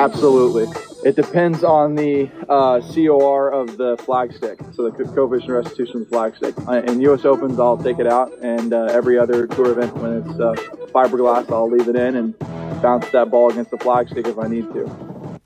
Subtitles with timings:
[0.00, 0.66] Absolutely.
[1.04, 6.08] It depends on the uh, COR of the flagstick, so the coefficient restitution of the
[6.08, 6.54] flag stick.
[6.66, 7.26] Uh, in U.S.
[7.26, 10.54] Opens, I'll take it out, and uh, every other tour event, when it's uh,
[10.86, 12.38] fiberglass, I'll leave it in and
[12.80, 15.40] bounce that ball against the flagstick if I need to.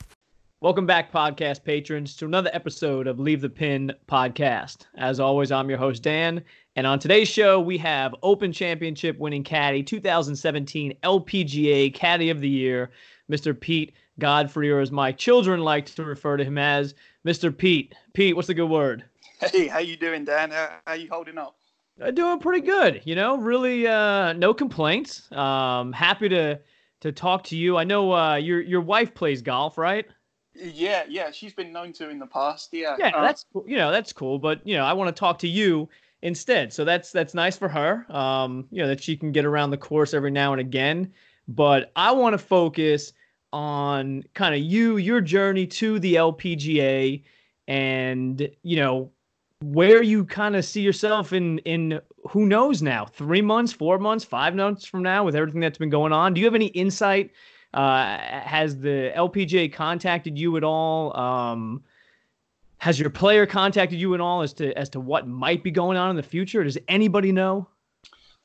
[0.60, 4.86] Welcome back, podcast patrons, to another episode of Leave the Pin podcast.
[4.94, 6.44] As always, I'm your host, Dan,
[6.76, 12.48] and on today's show, we have Open Championship winning caddy, 2017 LPGA Caddy of the
[12.48, 12.92] Year,
[13.30, 13.58] Mr.
[13.58, 16.94] Pete Godfrey, or as my children like to refer to him as,
[17.26, 17.56] Mr.
[17.56, 17.94] Pete.
[18.12, 19.04] Pete, what's the good word?
[19.40, 20.50] Hey, how you doing, Dan?
[20.50, 21.56] How, how you holding up?
[22.00, 23.02] Uh, doing pretty good.
[23.04, 25.30] You know, really, uh, no complaints.
[25.32, 26.60] Um, happy to
[27.00, 27.76] to talk to you.
[27.76, 30.06] I know uh, your your wife plays golf, right?
[30.54, 32.70] Yeah, yeah, she's been known to in the past.
[32.72, 34.38] Yeah, yeah, uh, that's you know that's cool.
[34.38, 35.88] But you know, I want to talk to you
[36.22, 36.72] instead.
[36.72, 38.06] So that's that's nice for her.
[38.10, 41.12] Um, you know that she can get around the course every now and again.
[41.48, 43.12] But I want to focus
[43.52, 47.22] on kind of you, your journey to the LPGA,
[47.68, 49.10] and you know
[49.62, 54.22] where you kind of see yourself in in who knows now three months four months
[54.22, 57.30] five months from now with everything that's been going on do you have any insight
[57.72, 61.82] uh, has the lpga contacted you at all um,
[62.84, 65.96] has your player contacted you at all as to as to what might be going
[65.96, 66.62] on in the future?
[66.62, 67.66] Does anybody know?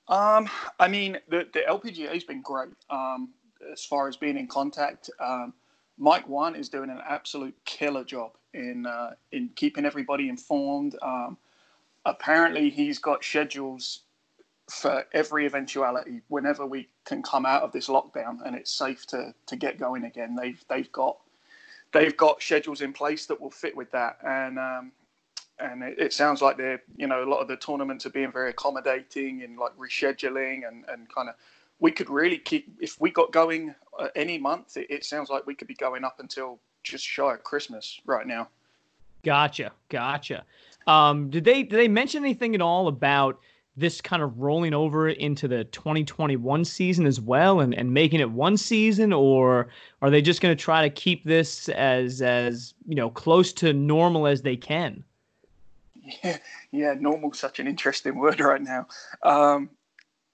[0.10, 3.30] Um, I mean, the the LPGA has been great um,
[3.72, 5.10] as far as being in contact.
[5.20, 5.54] Um,
[5.98, 10.98] Mike Whan is doing an absolute killer job in uh, in keeping everybody informed.
[11.02, 11.38] Um,
[12.06, 14.02] apparently, he's got schedules
[14.72, 16.22] for every eventuality.
[16.28, 20.06] Whenever we can come out of this lockdown and it's safe to to get going
[20.06, 21.18] again, they've they've got
[21.94, 24.18] they've got schedules in place that will fit with that.
[24.26, 24.92] And um,
[25.60, 28.32] and it, it, sounds like they're you know a lot of the tournaments are being
[28.32, 31.36] very accommodating and like rescheduling and and kind of
[31.80, 34.78] we could really keep if we got going uh, any month.
[34.78, 38.28] It, it sounds like we could be going up until just shy of Christmas right
[38.28, 38.50] now.
[39.24, 40.44] Gotcha, gotcha.
[40.88, 43.40] Um, did they did they mention anything at all about
[43.78, 48.30] this kind of rolling over into the 2021 season as well and, and making it
[48.30, 49.70] one season or
[50.02, 53.72] are they just going to try to keep this as as you know close to
[53.72, 55.02] normal as they can
[56.24, 56.38] yeah
[56.72, 58.88] yeah normal such an interesting word right now.
[59.24, 59.70] Um,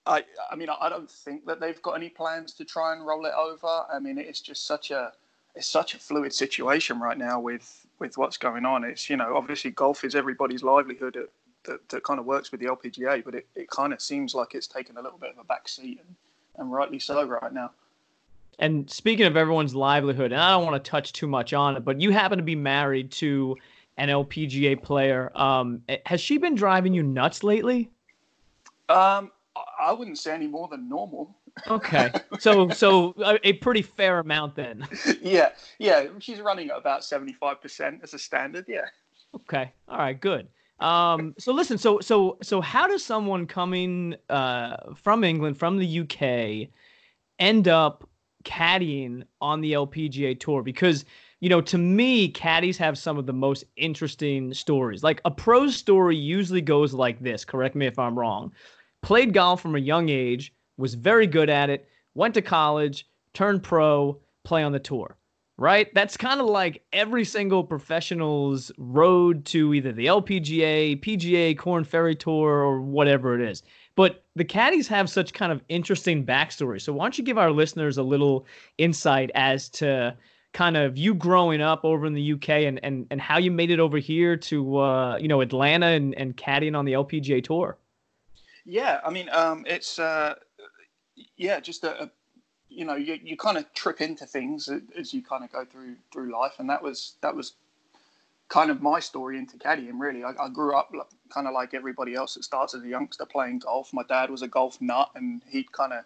[0.07, 3.25] i i mean i don't think that they've got any plans to try and roll
[3.25, 3.85] it over.
[3.91, 5.11] I mean it's just such a
[5.55, 8.83] it's such a fluid situation right now with with what's going on.
[8.83, 11.29] It's you know obviously golf is everybody's livelihood at
[11.65, 14.55] that, that kind of works with the LPGA, but it, it kind of seems like
[14.55, 16.15] it's taken a little bit of a back seat, and,
[16.57, 17.71] and rightly so right now.
[18.59, 21.83] And speaking of everyone's livelihood, and I don't want to touch too much on it,
[21.83, 23.57] but you happen to be married to
[23.97, 25.31] an LPGA player.
[25.35, 27.91] Um, has she been driving you nuts lately?
[28.89, 29.31] Um,
[29.79, 31.35] I wouldn't say any more than normal.
[31.67, 34.85] okay, so so a, a pretty fair amount then.
[35.21, 38.65] yeah, yeah, she's running at about seventy five percent as a standard.
[38.67, 38.85] Yeah.
[39.33, 39.71] Okay.
[39.87, 40.19] All right.
[40.19, 40.47] Good.
[40.79, 45.99] Um, so listen, so so so how does someone coming uh, from England, from the
[46.01, 46.69] UK,
[47.39, 48.09] end up
[48.43, 50.61] caddying on the LPGA tour?
[50.61, 51.05] Because
[51.45, 55.03] you know, to me, caddies have some of the most interesting stories.
[55.03, 57.45] Like a pro story usually goes like this.
[57.45, 58.51] Correct me if I'm wrong.
[59.03, 63.61] Played golf from a young age, was very good at it, went to college, turned
[63.61, 65.17] pro, play on the tour
[65.57, 65.93] right?
[65.93, 72.13] That's kind of like every single professional's road to either the LPGA, PGA, Korn Ferry
[72.13, 73.63] Tour, or whatever it is.
[73.95, 76.81] But the caddies have such kind of interesting backstory.
[76.81, 78.45] So why don't you give our listeners a little
[78.77, 80.17] insight as to
[80.55, 83.69] kind of you growing up over in the UK and and, and how you made
[83.69, 87.77] it over here to uh, you know Atlanta and, and caddying on the LPGA tour?
[88.65, 90.35] Yeah, I mean, um, it's uh,
[91.35, 92.11] yeah, just a, a
[92.69, 95.95] you know you, you kind of trip into things as you kind of go through
[96.11, 97.53] through life and that was that was
[98.47, 100.91] kind of my story into caddying really I, I grew up
[101.33, 104.41] kind of like everybody else that starts as a youngster playing golf my dad was
[104.41, 106.03] a golf nut and he'd kind of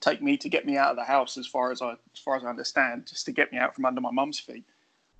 [0.00, 2.36] take me to get me out of the house as far as I as far
[2.36, 4.64] as I understand just to get me out from under my mum's feet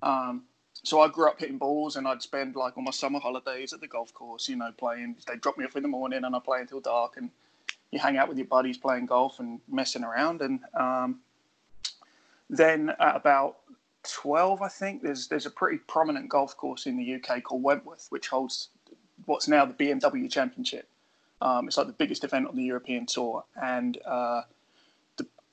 [0.03, 0.45] um,
[0.83, 3.81] so I grew up hitting balls and I'd spend like all my summer holidays at
[3.81, 6.39] the golf course you know playing they'd drop me off in the morning and I
[6.39, 7.31] play until dark and
[7.91, 10.43] you hang out with your buddies playing golf and messing around.
[10.43, 11.21] And um,
[12.49, 13.59] then at about
[14.09, 18.07] 12, I think, there's there's a pretty prominent golf course in the UK called Wentworth,
[18.11, 18.69] which holds
[19.27, 20.89] what's now the BMW Championship.
[21.43, 23.45] Um, it's like the biggest event on the European Tour.
[23.61, 24.43] And uh,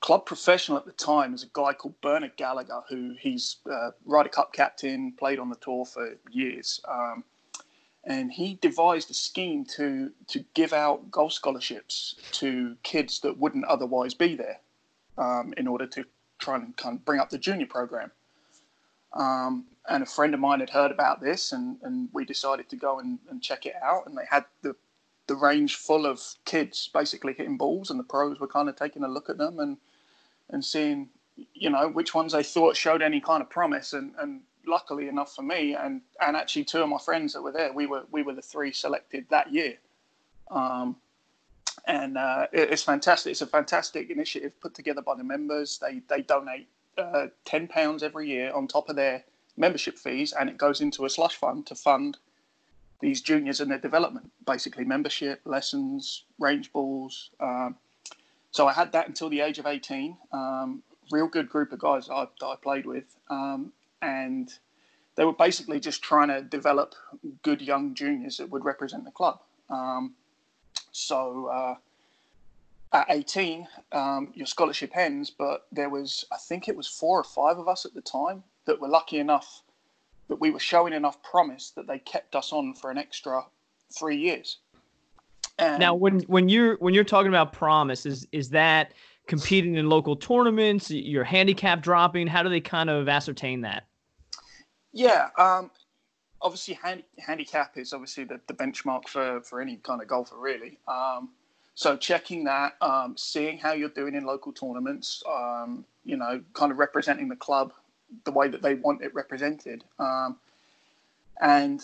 [0.00, 4.28] club professional at the time is a guy called Bernard Gallacher, who he's uh, Ryder
[4.28, 6.80] Cup captain, played on the tour for years.
[6.88, 7.24] Um,
[8.04, 13.64] and he devised a scheme to to give out golf scholarships to kids that wouldn't
[13.66, 14.60] otherwise be there,
[15.18, 16.04] um, in order to
[16.38, 18.10] try and kind of bring up the junior program.
[19.12, 22.76] Um, and a friend of mine had heard about this, and, and we decided to
[22.76, 24.06] go and, and check it out.
[24.06, 24.76] And they had the
[25.28, 29.04] the range full of kids basically hitting balls, and the pros were kind of taking
[29.04, 29.76] a look at them and
[30.50, 31.10] and seeing,
[31.54, 33.92] you know, which ones they thought showed any kind of promise.
[33.92, 37.52] And, and luckily enough for me, and and actually two of my friends that were
[37.52, 39.74] there, we were we were the three selected that year.
[40.50, 40.96] Um,
[41.86, 43.32] and uh, it, it's fantastic.
[43.32, 45.78] It's a fantastic initiative put together by the members.
[45.78, 49.24] They they donate uh, ten pounds every year on top of their
[49.56, 52.16] membership fees, and it goes into a slush fund to fund
[53.00, 57.30] these juniors and their development, basically membership, lessons, range balls.
[57.40, 57.76] Um,
[58.50, 60.16] so I had that until the age of 18.
[60.32, 63.16] Um, real good group of guys I, I played with.
[63.30, 63.72] Um,
[64.02, 64.52] and
[65.16, 66.94] they were basically just trying to develop
[67.42, 69.40] good young juniors that would represent the club.
[69.70, 70.14] Um,
[70.92, 71.74] so uh,
[72.92, 77.24] at 18, um, your scholarship ends, but there was, I think it was four or
[77.24, 79.62] five of us at the time that were lucky enough
[80.28, 83.42] that we were showing enough promise that they kept us on for an extra
[83.96, 84.58] three years.
[85.58, 88.92] And now, when when you're when you're talking about promise, is is that
[89.26, 92.26] competing in local tournaments, your handicap dropping?
[92.26, 93.86] How do they kind of ascertain that?
[94.92, 95.70] Yeah, um,
[96.40, 100.78] obviously, hand, handicap is obviously the, the benchmark for for any kind of golfer, really.
[100.86, 101.30] Um,
[101.74, 106.72] so checking that, um, seeing how you're doing in local tournaments, um, you know, kind
[106.72, 107.72] of representing the club
[108.24, 109.84] the way that they want it represented.
[109.98, 110.38] Um,
[111.40, 111.82] and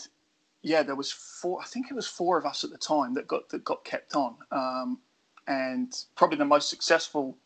[0.63, 1.61] yeah, there was four.
[1.61, 4.15] I think it was four of us at the time that got that got kept
[4.15, 4.37] on.
[4.51, 4.99] Um,
[5.47, 7.37] and probably the most successful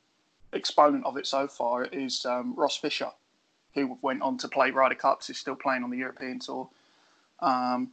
[0.52, 3.10] exponent of it so far is um, Ross Fisher,
[3.74, 5.30] who went on to play Ryder Cups.
[5.30, 6.68] Is still playing on the European tour.
[7.40, 7.90] Um,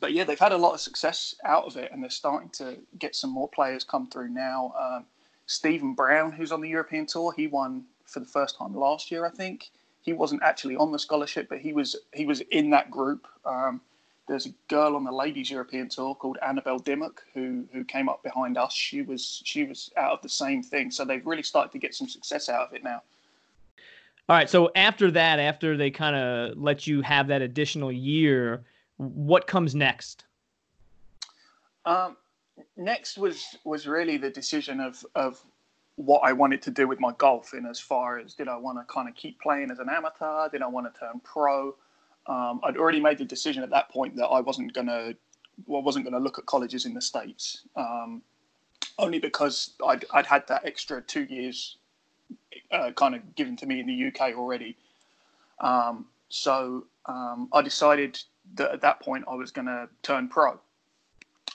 [0.00, 2.78] but yeah, they've had a lot of success out of it, and they're starting to
[2.98, 4.72] get some more players come through now.
[4.78, 5.04] Um,
[5.46, 9.26] Stephen Brown, who's on the European tour, he won for the first time last year,
[9.26, 9.70] I think
[10.02, 13.26] he wasn't actually on the scholarship, but he was he was in that group.
[13.44, 13.80] Um,
[14.28, 18.22] there's a girl on the ladies European tour called Annabel Dimmock who who came up
[18.22, 18.72] behind us.
[18.72, 21.94] She was she was out of the same thing, so they've really started to get
[21.94, 23.02] some success out of it now.
[24.28, 28.62] All right, so after that, after they kind of let you have that additional year,
[28.96, 30.24] what comes next?
[31.84, 32.16] Um,
[32.76, 35.44] next was was really the decision of of
[36.00, 38.78] what I wanted to do with my golf in as far as did I want
[38.78, 40.48] to kind of keep playing as an amateur?
[40.48, 41.74] Did I want to turn pro?
[42.26, 45.12] Um, I'd already made the decision at that point that I wasn't gonna,
[45.66, 48.22] well, wasn't gonna look at colleges in the states, um,
[48.98, 51.76] only because I'd, I'd had that extra two years
[52.70, 54.76] uh, kind of given to me in the UK already.
[55.60, 58.18] Um, so um, I decided
[58.54, 60.58] that at that point I was gonna turn pro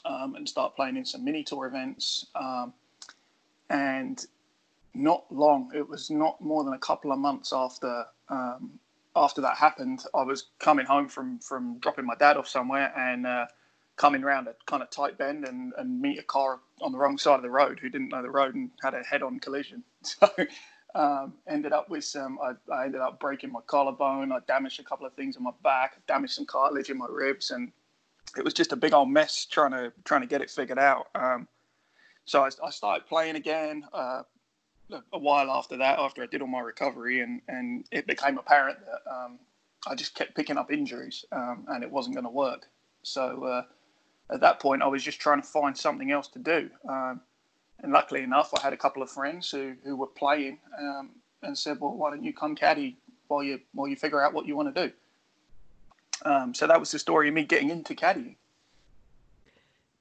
[0.06, 2.28] um, and start playing in some mini tour events.
[2.36, 2.74] Um,
[3.70, 4.26] and
[4.96, 5.72] not long.
[5.76, 8.80] It was not more than a couple of months after um,
[9.16, 10.04] after that happened.
[10.14, 13.46] I was coming home from from dropping my dad off somewhere and uh,
[13.96, 17.18] coming around a kind of tight bend and, and meet a car on the wrong
[17.18, 19.84] side of the road who didn't know the road and had a head-on collision.
[20.04, 20.30] So
[20.94, 22.40] um, ended up with some.
[22.42, 24.32] I, I, ended up breaking my collarbone.
[24.32, 25.98] I damaged a couple of things in my back.
[26.08, 27.72] damaged some cartilage in my ribs, and
[28.38, 31.08] it was just a big old mess trying to trying to get it figured out.
[31.14, 31.50] Um,
[32.24, 33.84] so I, I, started playing again.
[33.92, 34.22] Uh,
[34.92, 38.80] a while after that, after I did all my recovery, and, and it became apparent
[38.86, 39.39] that um,
[39.88, 42.68] I just kept picking up injuries um, and it wasn't going to work.
[43.04, 43.63] So uh,
[44.34, 46.70] at that point, I was just trying to find something else to do.
[46.88, 47.22] Um,
[47.82, 51.10] and luckily enough, I had a couple of friends who, who were playing um,
[51.44, 54.46] and said, "Well, why don't you come caddy while you while you figure out what
[54.46, 54.94] you want to do?"
[56.24, 58.38] Um, so that was the story of me getting into caddying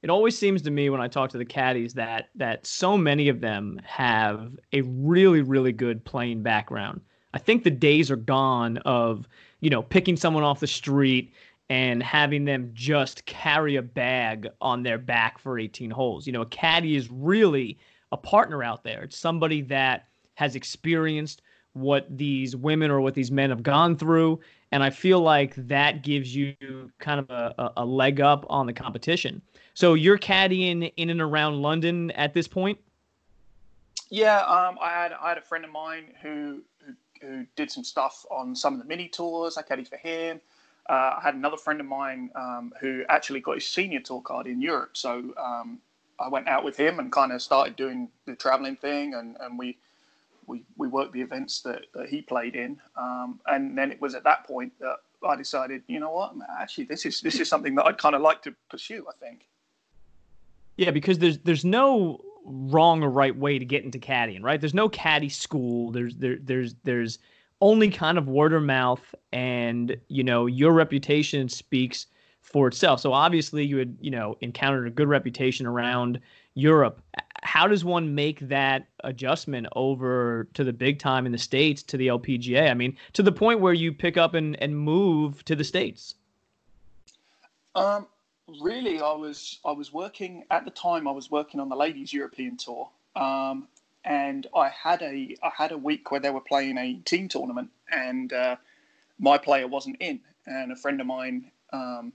[0.05, 3.27] it always seems to me when I talk to the caddies that that so many
[3.27, 7.01] of them have a really really good playing background.
[7.33, 9.27] I think the days are gone of
[9.61, 11.33] you know picking someone off the street
[11.71, 16.27] and having them just carry a bag on their back for 18 holes.
[16.27, 17.79] You know, a caddy is really
[18.11, 19.01] a partner out there.
[19.01, 21.41] It's somebody that has experienced
[21.75, 24.39] what these women or what these men have gone through.
[24.71, 26.55] And I feel like that gives you
[26.99, 29.41] kind of a, a leg up on the competition.
[29.73, 32.79] So you're caddying in and around London at this point.
[34.09, 37.83] Yeah, um, I had I had a friend of mine who, who, who did some
[37.83, 39.57] stuff on some of the mini tours.
[39.57, 40.39] I caddied for him.
[40.89, 44.47] Uh, I had another friend of mine um, who actually got his senior tour card
[44.47, 44.95] in Europe.
[44.95, 45.79] So um,
[46.19, 49.57] I went out with him and kind of started doing the traveling thing, and, and
[49.57, 49.77] we
[50.47, 52.79] we we worked the events that, that he played in.
[52.97, 54.97] Um, and then it was at that point that
[55.27, 58.21] I decided, you know what, actually this is this is something that I'd kind of
[58.21, 59.05] like to pursue.
[59.07, 59.47] I think.
[60.77, 64.59] Yeah, because there's there's no wrong or right way to get into caddying, right?
[64.59, 65.91] There's no caddy school.
[65.91, 67.19] There's there there's there's
[67.61, 72.07] only kind of word of mouth, and you know your reputation speaks
[72.41, 72.99] for itself.
[72.99, 76.19] So obviously you had you know encountered a good reputation around
[76.53, 77.01] Europe.
[77.45, 81.97] How does one make that adjustment over to the big time in the states to
[81.97, 82.69] the LPGA?
[82.69, 86.15] I mean, to the point where you pick up and, and move to the states.
[87.75, 88.07] Um,
[88.61, 91.07] really, I was I was working at the time.
[91.07, 93.67] I was working on the ladies European tour, um,
[94.03, 97.69] and I had a I had a week where they were playing a team tournament,
[97.91, 98.55] and uh,
[99.19, 102.13] my player wasn't in, and a friend of mine um,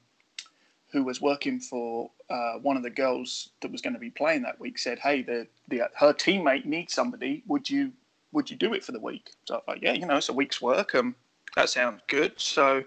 [0.93, 4.43] who was working for uh, one of the girls that was going to be playing
[4.43, 7.43] that week said, "Hey, the, the her teammate needs somebody.
[7.47, 7.93] Would you
[8.33, 10.33] would you do it for the week?" So I thought, "Yeah, you know, it's a
[10.33, 10.95] week's work.
[10.95, 11.17] Um,
[11.57, 12.85] that sounds good." So,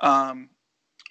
[0.00, 0.50] um,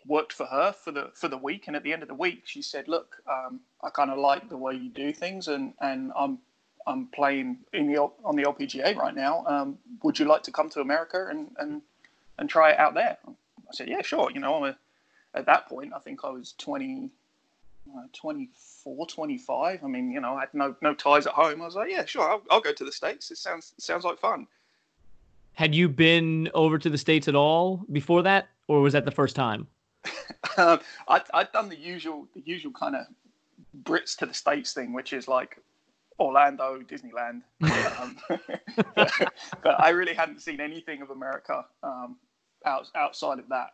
[0.06, 2.44] worked for her for the for the week, and at the end of the week,
[2.46, 6.12] she said, "Look, um, I kind of like the way you do things, and and
[6.16, 6.38] I'm
[6.86, 9.44] I'm playing in the on the LPGA right now.
[9.48, 11.82] Um, would you like to come to America and and
[12.38, 14.30] and try it out there?" I said, "Yeah, sure.
[14.32, 14.78] You know, I'm a,
[15.34, 17.10] at that point, I think I was 20, uh,
[18.14, 19.84] 24, 25.
[19.84, 21.62] I mean, you know, I had no no ties at home.
[21.62, 23.32] I was like, yeah, sure, I'll, I'll go to the states.
[23.32, 24.48] It sounds it sounds like fun.
[25.54, 29.12] Had you been over to the states at all before that, or was that the
[29.12, 29.68] first time?
[30.58, 33.06] um, I, I'd done the usual the usual kind of
[33.84, 35.60] Brits to the states thing, which is like
[36.20, 37.42] Orlando, Disneyland.
[38.00, 38.18] um,
[38.96, 39.12] but,
[39.64, 42.18] but, I really hadn't seen anything of America um,
[42.66, 43.74] out, outside of that.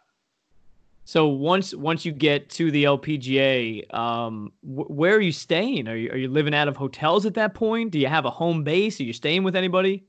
[1.06, 5.88] So once once you get to the LPGA, um, wh- where are you staying?
[5.88, 7.92] Are you are you living out of hotels at that point?
[7.92, 9.00] Do you have a home base?
[9.00, 10.06] Are you staying with anybody?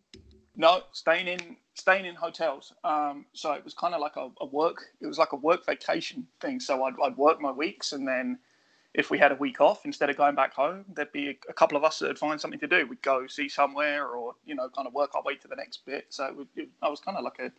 [0.56, 2.72] No, staying in staying in hotels.
[2.84, 4.84] Um, so it was kind of like a, a, work.
[5.00, 6.60] It was like a work vacation thing.
[6.60, 8.38] So I'd, I'd work my weeks, and then
[8.94, 11.52] if we had a week off, instead of going back home, there'd be a, a
[11.52, 12.86] couple of us that'd find something to do.
[12.86, 15.84] We'd go see somewhere, or you know, kind of work our way to the next
[15.84, 16.06] bit.
[16.10, 17.50] So it it, I was kind of like a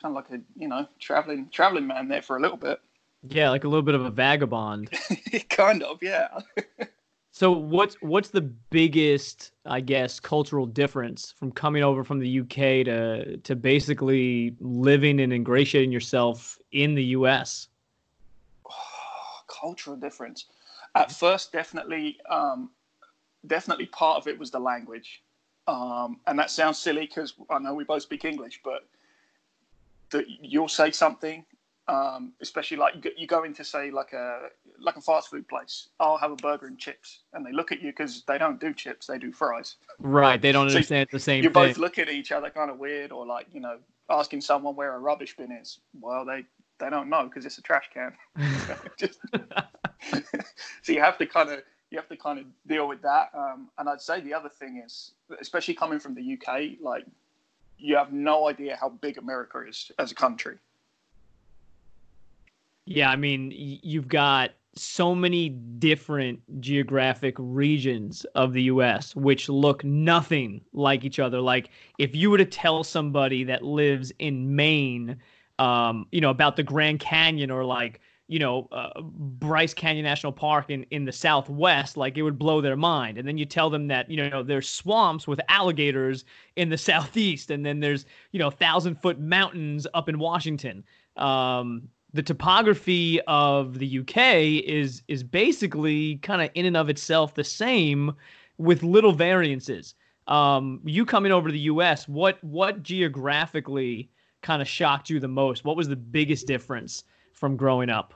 [0.00, 2.80] kind of like a you know traveling traveling man there for a little bit.
[3.28, 4.90] Yeah, like a little bit of a vagabond.
[5.48, 6.28] kind of, yeah.
[7.32, 12.84] so what's what's the biggest, I guess, cultural difference from coming over from the UK
[12.86, 17.68] to to basically living and ingratiating yourself in the US?
[18.68, 20.46] Oh, cultural difference.
[20.94, 22.70] At first, definitely, um,
[23.46, 25.22] definitely part of it was the language,
[25.66, 28.88] um, and that sounds silly because I know we both speak English, but
[30.10, 31.44] that you'll say something,
[31.88, 34.48] um, especially like you go into say like a
[34.80, 35.88] like a fast food place.
[36.00, 38.74] I'll have a burger and chips, and they look at you because they don't do
[38.74, 39.76] chips; they do fries.
[39.98, 41.42] Right, they don't so understand the same.
[41.44, 41.68] You thing.
[41.68, 43.78] both look at each other kind of weird, or like you know,
[44.10, 45.78] asking someone where a rubbish bin is.
[46.00, 46.44] Well, they
[46.78, 48.12] they don't know because it's a trash can.
[48.98, 49.20] Just,
[50.82, 53.30] so you have to kind of you have to kind of deal with that.
[53.32, 57.04] Um, and I'd say the other thing is, especially coming from the UK, like
[57.78, 60.56] you have no idea how big America is as a country.
[62.86, 69.82] Yeah, I mean, you've got so many different geographic regions of the US which look
[69.84, 71.40] nothing like each other.
[71.40, 75.16] Like if you were to tell somebody that lives in Maine,
[75.58, 80.32] um, you know, about the Grand Canyon or like you know, uh, Bryce Canyon National
[80.32, 83.18] Park in, in the Southwest, like it would blow their mind.
[83.18, 86.24] And then you tell them that, you know, there's swamps with alligators
[86.56, 90.84] in the Southeast, and then there's, you know, thousand foot mountains up in Washington.
[91.16, 97.34] Um, the topography of the UK is is basically kind of in and of itself
[97.34, 98.12] the same
[98.58, 99.94] with little variances.
[100.26, 104.10] Um, you coming over to the US, what what geographically
[104.42, 105.64] kind of shocked you the most?
[105.64, 107.04] What was the biggest difference?
[107.36, 108.14] From growing up?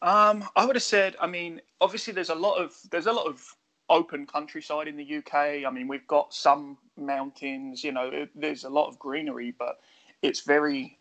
[0.00, 1.16] Um, I would have said.
[1.20, 3.54] I mean, obviously, there's a lot of there's a lot of
[3.90, 5.34] open countryside in the UK.
[5.66, 7.84] I mean, we've got some mountains.
[7.84, 9.80] You know, there's a lot of greenery, but
[10.22, 10.98] it's very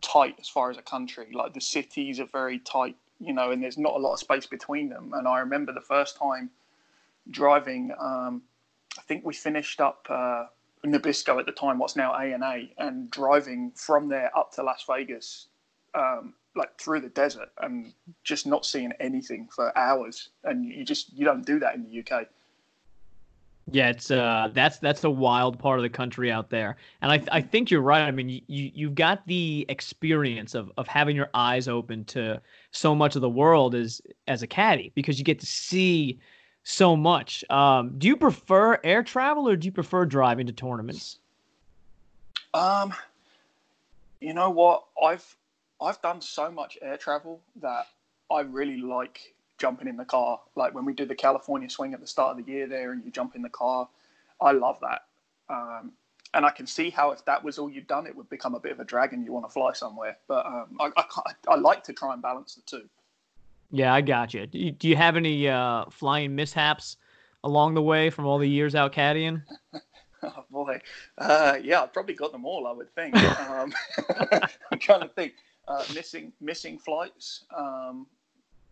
[0.00, 1.28] tight as far as a country.
[1.34, 2.96] Like the cities are very tight.
[3.20, 5.12] You know, and there's not a lot of space between them.
[5.14, 6.48] And I remember the first time
[7.30, 7.92] driving.
[8.00, 8.42] Um,
[8.98, 10.06] I think we finished up.
[10.08, 10.46] Uh,
[10.86, 15.48] Nabisco at the time, what's now ANA, and driving from there up to Las Vegas
[15.94, 17.92] um, like through the desert and
[18.22, 22.00] just not seeing anything for hours, and you just you don't do that in the
[22.00, 22.26] UK.
[23.70, 26.76] Yeah, it's uh that's that's a wild part of the country out there.
[27.00, 28.02] And I I think you're right.
[28.02, 28.42] I mean, you
[28.74, 32.40] you've got the experience of of having your eyes open to
[32.72, 36.18] so much of the world as as a caddy because you get to see
[36.62, 37.42] so much.
[37.48, 41.18] Um do you prefer air travel or do you prefer driving to tournaments?
[42.52, 42.92] Um
[44.20, 44.84] you know what?
[45.02, 45.36] I've
[45.84, 47.88] I've done so much air travel that
[48.30, 50.40] I really like jumping in the car.
[50.56, 53.04] Like when we do the California swing at the start of the year there, and
[53.04, 53.88] you jump in the car,
[54.40, 55.02] I love that.
[55.48, 55.92] Um,
[56.32, 58.60] and I can see how if that was all you'd done, it would become a
[58.60, 60.16] bit of a drag, and you want to fly somewhere.
[60.26, 62.88] But um, I, I, I like to try and balance the two.
[63.70, 64.46] Yeah, I got you.
[64.46, 66.96] Do you, do you have any uh, flying mishaps
[67.42, 69.42] along the way from all the years out caddying?
[70.22, 70.80] oh boy,
[71.18, 72.66] uh, yeah, I've probably got them all.
[72.66, 73.16] I would think.
[73.48, 73.72] um,
[74.72, 75.34] I'm trying to think.
[75.66, 77.44] Uh, missing missing flights.
[77.56, 78.06] Um,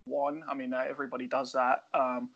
[0.04, 1.84] one, I mean, everybody does that.
[1.94, 2.30] Um,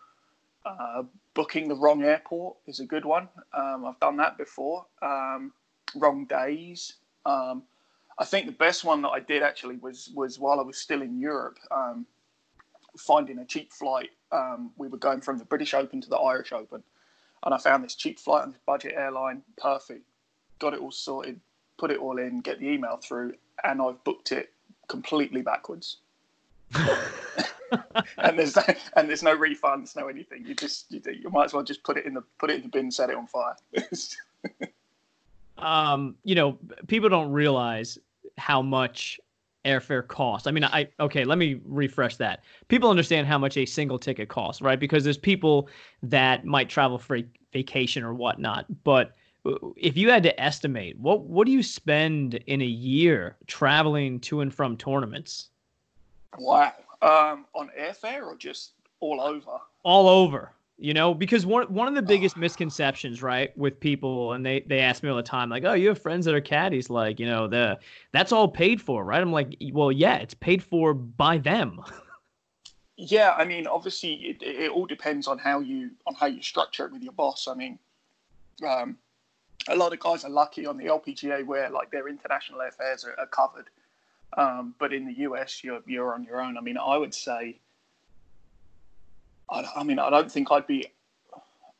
[0.64, 1.02] uh,
[1.34, 3.28] booking the wrong airport is a good one.
[3.52, 4.86] Um, I've done that before.
[5.02, 5.52] Um,
[5.94, 6.94] wrong days.
[7.26, 7.64] Um,
[8.18, 11.02] I think the best one that I did actually was was while I was still
[11.02, 12.06] in Europe, um,
[12.96, 14.10] finding a cheap flight.
[14.78, 16.82] We were going from the British Open to the Irish Open,
[17.44, 19.42] and I found this cheap flight on this budget airline.
[19.58, 20.02] Perfect.
[20.58, 21.40] Got it all sorted.
[21.76, 22.40] Put it all in.
[22.40, 23.34] Get the email through,
[23.64, 24.52] and I've booked it
[24.88, 25.98] completely backwards.
[28.18, 28.56] and there's
[28.96, 30.44] and there's no refunds, no anything.
[30.46, 32.62] You just you, you might as well just put it in the put it in
[32.62, 33.56] the bin, set it on fire.
[35.58, 37.98] um, you know, people don't realize
[38.38, 39.20] how much
[39.64, 40.46] airfare costs.
[40.46, 42.44] I mean, I okay, let me refresh that.
[42.68, 44.78] People understand how much a single ticket costs, right?
[44.78, 45.68] Because there's people
[46.02, 49.16] that might travel for a vacation or whatnot, but
[49.76, 54.40] if you had to estimate, what what do you spend in a year traveling to
[54.40, 55.50] and from tournaments?
[56.38, 56.72] Wow.
[57.02, 59.58] Um, on airfare or just all over?
[59.82, 60.52] All over.
[60.78, 64.80] You know, because one one of the biggest misconceptions, right, with people, and they they
[64.80, 67.24] ask me all the time, like, "Oh, you have friends that are caddies, like, you
[67.24, 67.78] know, the
[68.12, 71.80] that's all paid for, right?" I'm like, "Well, yeah, it's paid for by them."
[72.98, 76.84] yeah, I mean, obviously, it, it all depends on how you on how you structure
[76.84, 77.48] it with your boss.
[77.48, 77.78] I mean,
[78.66, 78.98] um,
[79.68, 83.18] a lot of guys are lucky on the LPGA where like their international affairs are,
[83.18, 83.68] are covered.
[84.36, 86.56] Um, but in the US, you're you're on your own.
[86.56, 87.58] I mean, I would say.
[89.48, 90.86] I, I mean, I don't think I'd be.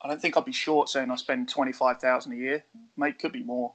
[0.03, 2.65] I don't think I'd be short saying I spend twenty five thousand a year.
[2.97, 3.73] Mate, could be more.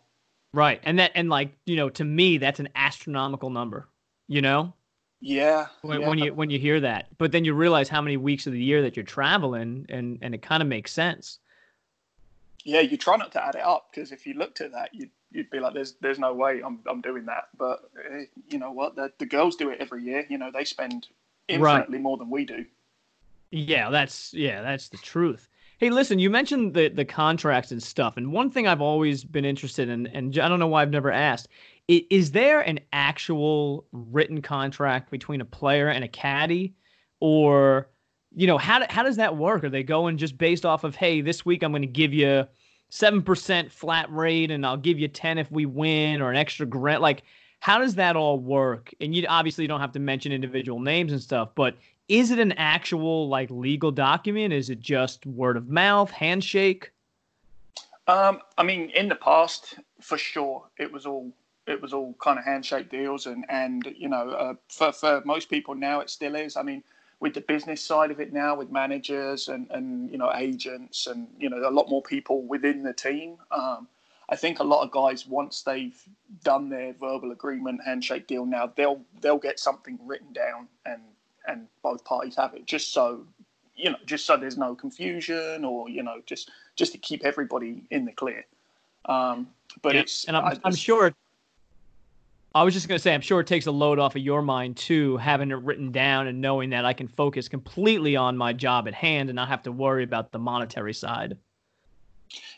[0.54, 3.88] Right, and that and like you know, to me, that's an astronomical number.
[4.28, 4.74] You know.
[5.24, 6.10] Yeah when, yeah.
[6.10, 8.64] when, you when you hear that, but then you realize how many weeks of the
[8.64, 11.38] year that you're traveling, and and it kind of makes sense.
[12.64, 15.10] Yeah, you try not to add it up because if you looked at that, you'd
[15.32, 18.20] you'd be like, "There's there's no way I'm I'm doing that." But uh,
[18.50, 18.96] you know what?
[18.96, 20.26] The the girls do it every year.
[20.30, 21.08] You know, they spend
[21.48, 22.04] infinitely right.
[22.04, 22.66] more than we do.
[23.52, 25.48] Yeah, that's yeah, that's the truth.
[25.78, 29.46] Hey, listen, you mentioned the the contracts and stuff, and one thing I've always been
[29.46, 31.48] interested in, and I don't know why I've never asked,
[31.88, 36.76] is, is there an actual written contract between a player and a caddy,
[37.20, 37.90] or
[38.36, 39.64] you know how how does that work?
[39.64, 42.48] Are they going just based off of hey, this week I'm going to give you
[42.90, 46.66] seven percent flat rate, and I'll give you ten if we win, or an extra
[46.66, 47.02] grant.
[47.02, 47.24] Like,
[47.60, 48.94] how does that all work?
[49.02, 51.76] And you obviously don't have to mention individual names and stuff, but
[52.08, 54.54] is it an actual like legal document?
[54.54, 56.92] Is it just word of mouth, handshake?
[58.08, 61.32] Um, I mean, in the past, for sure, it was all
[61.68, 65.50] it was all kind of handshake deals, and and you know, uh, for for most
[65.50, 66.58] people now, it still is.
[66.58, 66.84] I mean,
[67.22, 71.28] with the business side of it now, with managers and, and you know agents and
[71.40, 73.38] you know a lot more people within the team.
[73.52, 73.88] Um,
[74.28, 76.02] I think a lot of guys once they've
[76.44, 81.02] done their verbal agreement handshake deal now they'll they'll get something written down and
[81.48, 83.26] and both parties have it just so
[83.76, 87.84] you know just so there's no confusion or you know just just to keep everybody
[87.92, 88.46] in the clear.
[89.06, 89.48] Um,
[89.82, 90.02] but yeah.
[90.02, 91.14] it's and I'm, I'm sure
[92.54, 94.42] I was just going to say, I'm sure it takes a load off of your
[94.42, 98.52] mind too, having it written down and knowing that I can focus completely on my
[98.52, 101.38] job at hand and not have to worry about the monetary side.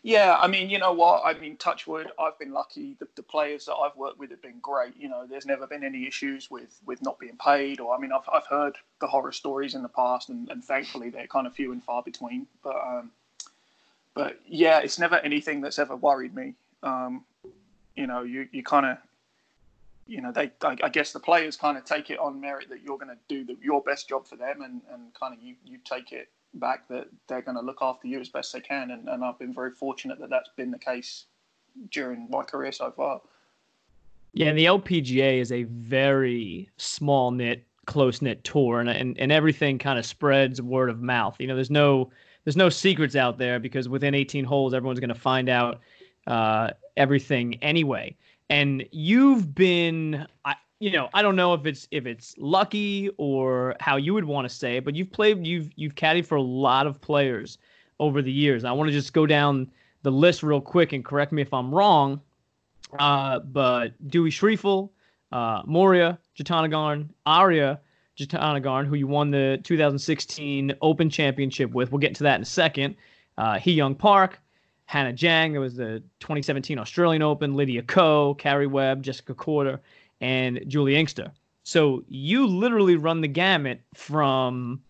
[0.01, 1.23] Yeah, I mean, you know what?
[1.25, 2.95] I mean, touchwood, I've been lucky.
[2.99, 4.95] The, the players that I've worked with have been great.
[4.97, 8.11] You know, there's never been any issues with, with not being paid, or I mean,
[8.11, 11.53] I've, I've heard the horror stories in the past, and, and thankfully they're kind of
[11.53, 12.47] few and far between.
[12.63, 13.11] But um,
[14.13, 16.53] but yeah, it's never anything that's ever worried me.
[16.83, 17.23] Um,
[17.95, 18.97] you know, you, you kind of
[20.07, 22.81] you know, they I, I, guess the players kind of take it on merit that
[22.83, 25.55] you're going to do the, your best job for them, and, and kind of you
[25.63, 28.91] you take it back that they're going to look after you as best they can,
[28.91, 31.25] and, and I've been very fortunate that that's been the case
[31.91, 33.21] during my career so far.
[34.33, 39.31] Yeah, and the LPGA is a very small knit, close knit tour, and, and and
[39.31, 41.37] everything kind of spreads word of mouth.
[41.39, 42.11] You know, there's no
[42.43, 45.79] there's no secrets out there because within 18 holes, everyone's going to find out
[46.27, 48.15] uh, everything anyway
[48.49, 53.75] and you've been I, you know i don't know if it's if it's lucky or
[53.79, 56.41] how you would want to say it but you've played you've you've caddied for a
[56.41, 57.57] lot of players
[57.99, 59.69] over the years i want to just go down
[60.01, 62.21] the list real quick and correct me if i'm wrong
[62.99, 64.89] uh, but Dewi Schreefel,
[65.31, 67.79] uh, Moriya Jutanugarn, Ariya
[68.17, 71.91] Jutanugarn, who you won the 2016 Open Championship with.
[71.91, 72.95] We'll get to that in a second.
[73.37, 74.39] Uh, Hee Young Park,
[74.87, 75.51] Ha Na Jang.
[75.53, 79.79] There was the 2017 Australian Open, Lydia Ko, Karrie Webb, Jessica Korda,
[80.21, 81.31] and Juli Inkster.
[81.63, 84.81] So you literally run the gamut from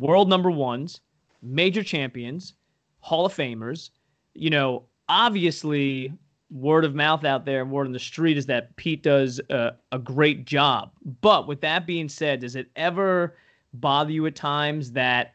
[0.00, 1.00] world number ones,
[1.42, 2.54] major champions,
[3.00, 3.90] Hall of Famers.
[4.34, 6.12] You know, obviously,
[6.50, 9.98] word of mouth out there, word on the street is that Pete does a, a
[9.98, 10.92] great job.
[11.20, 13.34] But with that being said, does it ever
[13.74, 15.34] bother you at times that,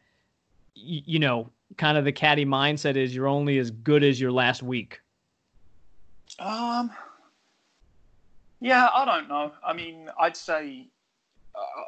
[0.76, 4.32] y- you know, kind of the caddy mindset is you're only as good as your
[4.32, 5.00] last week?
[6.40, 6.92] Um,
[8.60, 9.52] yeah, I don't know.
[9.64, 10.88] I mean, I'd say
[11.56, 11.84] uh,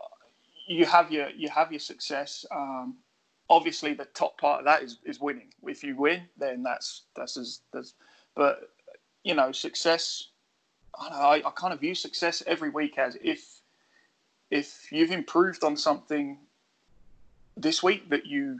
[0.67, 2.45] you have your you have your success.
[2.51, 2.97] Um,
[3.49, 5.51] obviously, the top part of that is, is winning.
[5.63, 7.93] If you win, then that's that's as that's.
[8.35, 8.69] But
[9.23, 10.29] you know, success.
[10.99, 13.61] I, know, I, I kind of view success every week as if
[14.51, 16.37] if you've improved on something
[17.55, 18.59] this week that you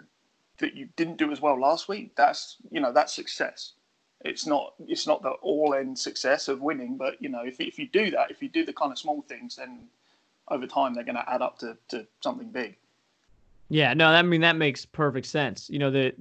[0.59, 2.15] that you didn't do as well last week.
[2.15, 3.73] That's you know that's success
[4.21, 7.79] it's not it's not the all end success of winning, but you know if if
[7.79, 9.87] you do that, if you do the kind of small things, then
[10.49, 12.75] over time they're going to add up to to something big.
[13.69, 15.69] Yeah, no, I mean that makes perfect sense.
[15.69, 16.13] You know, the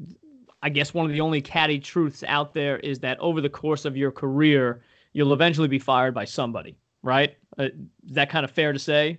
[0.62, 3.84] I guess one of the only caddy truths out there is that over the course
[3.84, 7.36] of your career, you'll eventually be fired by somebody, right?
[7.58, 7.64] Uh,
[8.06, 9.18] is that kind of fair to say?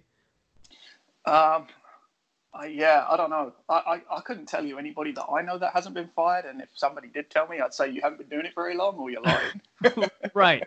[1.25, 1.67] Um,
[2.53, 3.53] I, yeah, I don't know.
[3.67, 6.45] I, I, I couldn't tell you anybody that I know that hasn't been fired.
[6.45, 8.95] And if somebody did tell me, I'd say you haven't been doing it very long
[8.97, 10.09] or you're lying.
[10.33, 10.63] right.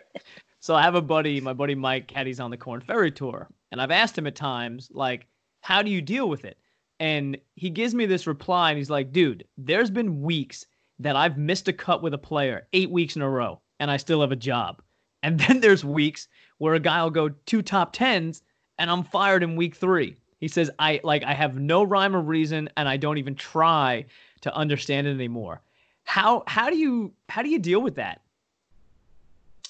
[0.61, 3.49] So I have a buddy, my buddy Mike, caddies on the Korn Ferry Tour.
[3.71, 5.27] And I've asked him at times, like,
[5.61, 6.57] how do you deal with it?
[6.99, 10.65] And he gives me this reply and he's like, dude, there's been weeks
[10.99, 13.97] that I've missed a cut with a player eight weeks in a row and I
[13.97, 14.81] still have a job.
[15.21, 18.41] And then there's weeks where a guy will go two top tens
[18.77, 20.15] and I'm fired in week three.
[20.43, 24.03] He says, I like I have no rhyme or reason and I don't even try
[24.41, 25.61] to understand it anymore.
[26.03, 28.19] How how do you how do you deal with that?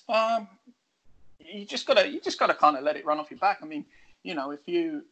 [0.10, 0.48] Um
[1.38, 3.60] you just gotta you just gotta kinda let it run off your back.
[3.62, 3.86] I mean,
[4.24, 5.04] you know, if you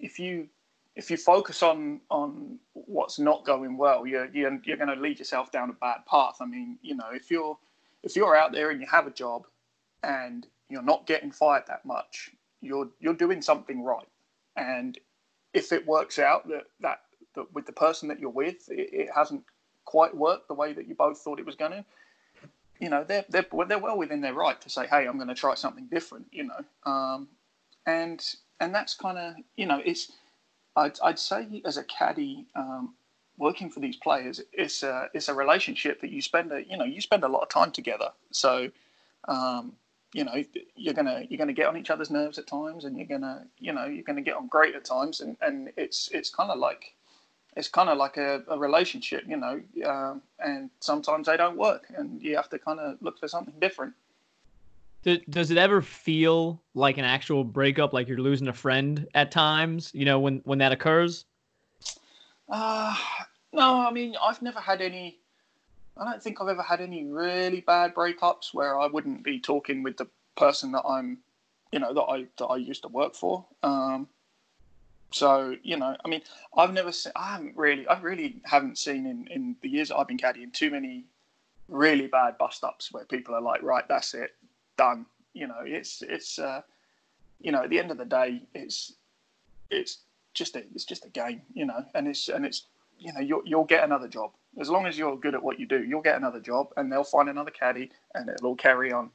[0.00, 0.48] if you
[0.96, 5.20] if you focus on on what's not going well, you're you're, you're going to lead
[5.20, 6.38] yourself down a bad path.
[6.40, 7.56] I mean, you know, if you're
[8.02, 9.46] if you're out there and you have a job
[10.02, 14.08] and you're not getting fired that much, you're you're doing something right.
[14.56, 14.98] And
[15.54, 17.00] if it works out that that,
[17.34, 19.42] that with the person that you're with, it, it, hasn't
[19.84, 21.84] quite worked the way that you both thought it was going to,
[22.80, 25.34] you know, they're they're they're well within their right to say, hey, I'm going to
[25.34, 26.26] try something different.
[26.32, 27.28] You know, um,
[27.86, 28.24] and
[28.60, 30.12] and that's kind of you know, it's
[30.76, 32.46] I'd I'd say as a caddy.
[32.54, 32.94] Um,
[33.38, 36.84] working for these players, it's a it's a relationship that you spend a you know
[36.84, 38.10] you spend a lot of time together.
[38.30, 38.70] So
[39.28, 39.72] um,
[40.12, 40.42] you know
[40.76, 43.72] you're gonna you're gonna get on each other's nerves at times, and you're gonna you
[43.72, 46.94] know you're gonna get on great at times, and and it's it's kind of like
[47.56, 51.84] it's kind of like a, a, relationship, you know, um, and sometimes they don't work,
[51.94, 53.92] and you have to kind of look for something different.
[55.02, 59.90] Does it ever feel like an actual breakup, like you're losing a friend at times?
[59.92, 61.24] You know, when when that occurs.
[62.48, 62.94] Uh,
[63.52, 65.18] no, I mean I've never had any
[65.96, 69.82] I don't think I've ever had any really bad breakups where I wouldn't be talking
[69.82, 71.18] with the person that I'm,
[71.70, 73.44] you know, that I that I used to work for.
[73.62, 74.08] Um,
[75.10, 76.22] so you know, I mean,
[76.56, 80.08] I've never seen, I haven't really, I really haven't seen in in the years I've
[80.08, 81.04] been caddying too many
[81.68, 84.34] really bad bust ups where people are like, right, that's it,
[84.76, 85.06] done.
[85.34, 86.62] You know, it's it's, uh,
[87.40, 88.94] you know, at the end of the day, it's
[89.70, 89.98] it's
[90.32, 92.64] just a it's just a game, you know, and it's and it's
[92.98, 95.66] you know you'll you'll get another job as long as you're good at what you
[95.66, 99.10] do, you'll get another job and they'll find another caddy and it'll carry on.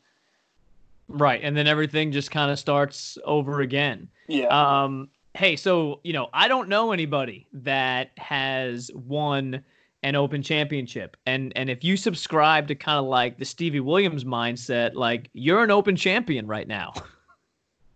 [1.08, 1.40] Right.
[1.44, 4.10] And then everything just kind of starts over again.
[4.28, 4.48] Yeah.
[4.48, 9.64] Um, hey, so, you know, I don't know anybody that has won
[10.04, 11.18] an open championship.
[11.26, 15.64] And and if you subscribe to kind of like the Stevie Williams mindset, like you're
[15.64, 16.94] an open champion right now.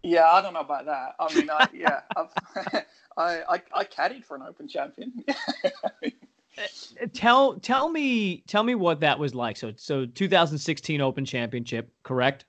[0.04, 1.14] Yeah, I don't know about that.
[1.20, 2.00] I mean, I, yeah,
[3.18, 5.24] I, I I caddied for an open champion.
[7.14, 9.58] Tell tell me tell me what that was like.
[9.58, 12.46] So so 2016 Open Championship, correct?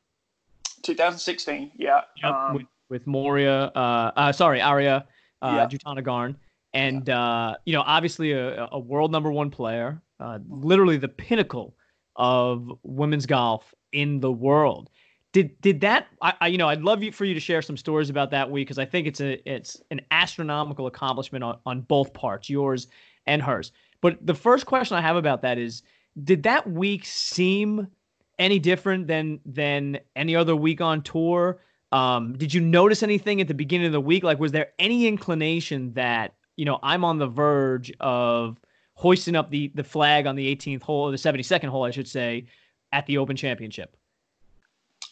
[0.82, 2.00] 2016, yeah.
[2.22, 3.78] Yep, um, with, with, Moriya, uh,
[4.16, 5.04] uh, sorry, Ariya,
[5.40, 5.66] uh, yeah.
[5.66, 6.34] Jutanugarn,
[6.74, 7.20] and yeah.
[7.20, 11.74] uh, you know, obviously a, a world number one player, uh, literally the pinnacle
[12.16, 14.90] of women's golf in the world.
[15.32, 16.08] Did did that?
[16.20, 18.50] I, I you know, I'd love you for you to share some stories about that
[18.50, 22.88] week because I think it's a it's an astronomical accomplishment on, on both parts, yours
[23.26, 23.72] and hers.
[24.02, 25.82] But the first question I have about that is
[26.22, 27.88] did that week seem
[28.38, 31.60] any different than than any other week on tour?
[31.92, 34.24] Um, did you notice anything at the beginning of the week?
[34.24, 38.60] Like, was there any inclination that you know I'm on the verge of
[38.94, 42.08] hoisting up the the flag on the 18th hole or the 72nd hole, I should
[42.08, 42.46] say,
[42.90, 43.96] at the Open Championship?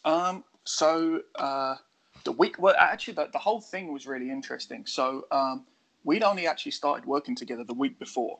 [0.05, 1.76] Um, so uh,
[2.24, 4.85] the week, well, actually, the, the whole thing was really interesting.
[4.87, 5.66] So um,
[6.05, 8.38] we'd only actually started working together the week before.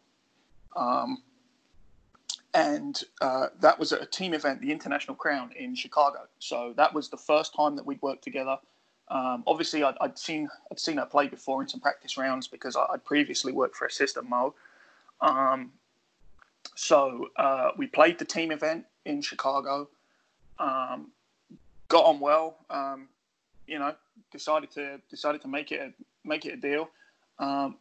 [0.77, 1.23] Um,
[2.53, 6.27] and uh, that was at a team event, the International Crown in Chicago.
[6.39, 8.59] So that was the first time that we'd worked together.
[9.09, 12.77] Um, obviously, I'd, I'd, seen I'd seen her play before in some practice rounds because
[12.77, 14.55] I, would previously worked for assistant Mo.
[15.21, 15.73] Um,
[16.77, 19.89] so uh, we played the team event in Chicago,
[20.59, 21.11] um,
[21.89, 22.57] got on well.
[22.69, 23.09] Um,
[23.67, 23.95] you know,
[24.33, 26.89] decided to decided to make it a, make it a deal,
[27.39, 27.77] um,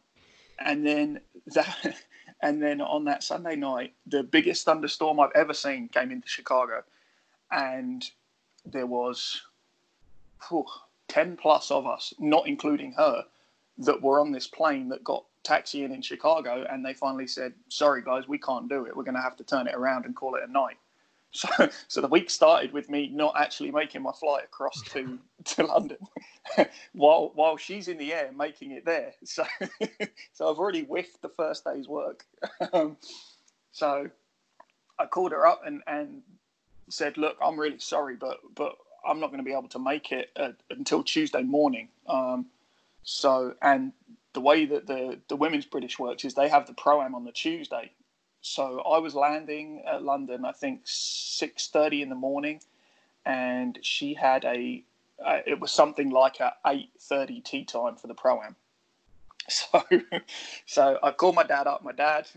[0.58, 1.96] and then that
[2.42, 6.82] and then on that Sunday night, the biggest thunderstorm I've ever seen came into Chicago,
[7.50, 8.08] and
[8.64, 9.42] there was.
[10.48, 10.64] Whew,
[11.08, 13.24] 10 plus of us, not including her,
[13.78, 16.64] that were on this plane that got taxiing in Chicago.
[16.70, 18.96] And they finally said, sorry, guys, we can't do it.
[18.96, 20.78] We're going to have to turn it around and call it a night.
[21.32, 21.48] So,
[21.86, 25.98] so the week started with me not actually making my flight across to, to London
[26.92, 29.14] while while she's in the air making it there.
[29.24, 29.44] So,
[30.32, 32.24] so I've already whiffed the first day's work.
[32.72, 32.96] Um,
[33.70, 34.10] so
[34.98, 36.22] I called her up and, and
[36.88, 40.12] said, look, I'm really sorry, but but I'm not going to be able to make
[40.12, 41.88] it uh, until Tuesday morning.
[42.08, 42.46] Um,
[43.02, 43.92] so, and
[44.32, 47.24] the way that the, the women's British works is they have the pro am on
[47.24, 47.92] the Tuesday.
[48.40, 52.60] So I was landing at London, I think six thirty in the morning,
[53.26, 54.82] and she had a
[55.24, 58.56] uh, it was something like a eight thirty tea time for the pro am.
[59.48, 59.82] So,
[60.66, 61.82] so I called my dad up.
[61.82, 62.28] My dad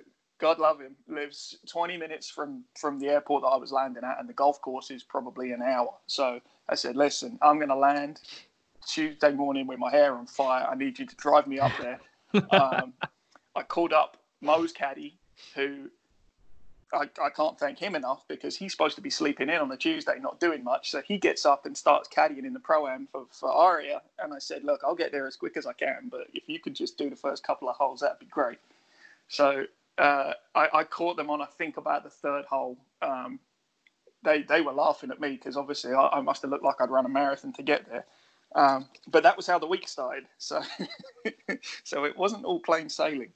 [0.43, 4.19] God love him, lives 20 minutes from from the airport that I was landing at,
[4.19, 5.93] and the golf course is probably an hour.
[6.07, 8.19] So I said, "Listen, I'm going to land
[8.85, 10.67] Tuesday morning with my hair on fire.
[10.69, 12.01] I need you to drive me up there."
[12.51, 12.91] um,
[13.55, 15.17] I called up Mo's caddy,
[15.55, 15.89] who
[16.93, 19.77] I, I can't thank him enough because he's supposed to be sleeping in on a
[19.77, 20.91] Tuesday, not doing much.
[20.91, 24.01] So he gets up and starts caddying in the pro am for, for Ariya.
[24.19, 26.59] And I said, Look, I'll get there as quick as I can, but if you
[26.59, 28.59] could just do the first couple of holes, that'd be great.
[29.27, 29.65] So
[29.97, 32.77] uh, I, I, caught them on I think about the third hole.
[33.01, 33.39] Um,
[34.23, 36.89] they they were laughing at me because obviously I, I, must have looked like I'd
[36.89, 38.05] run a marathon to get there.
[38.55, 40.25] Um, but that was how the week started.
[40.37, 40.61] So
[41.83, 43.31] so it wasn't all plain sailing.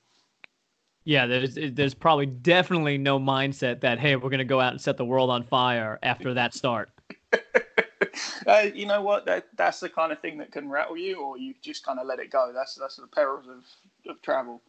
[1.07, 4.97] Yeah, there's there's probably definitely no mindset that hey we're gonna go out and set
[4.97, 6.89] the world on fire after that start.
[8.45, 9.25] uh, you know what?
[9.25, 12.07] That that's the kind of thing that can rattle you, or you just kind of
[12.07, 12.51] let it go.
[12.53, 13.63] That's that's the perils of
[14.11, 14.61] of travel.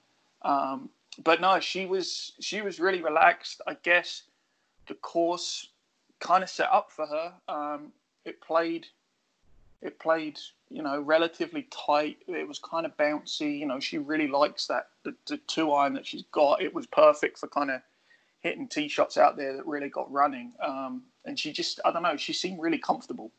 [0.43, 0.91] Um,
[1.25, 3.61] but no, she was she was really relaxed.
[3.67, 4.23] I guess
[4.87, 5.71] the course
[6.21, 7.33] kind of set up for her.
[7.49, 7.91] Um,
[8.25, 8.87] it played
[9.83, 10.39] it played
[10.71, 12.19] you know relatively tight.
[12.27, 13.59] It was kind of bouncy.
[13.59, 16.63] You know she really likes that the, the two iron that she's got.
[16.63, 17.81] It was perfect for kind of
[18.41, 20.53] hitting tee shots out there that really got running.
[20.65, 23.31] Um, and she just I don't know she seemed really comfortable.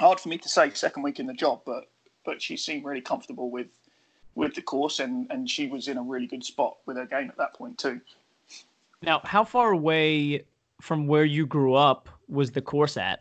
[0.00, 1.88] Hard for me to say second week in the job, but
[2.24, 3.68] but she seemed really comfortable with
[4.34, 7.28] with the course, and and she was in a really good spot with her game
[7.28, 8.00] at that point too.
[9.02, 10.44] Now, how far away
[10.80, 13.20] from where you grew up was the course at?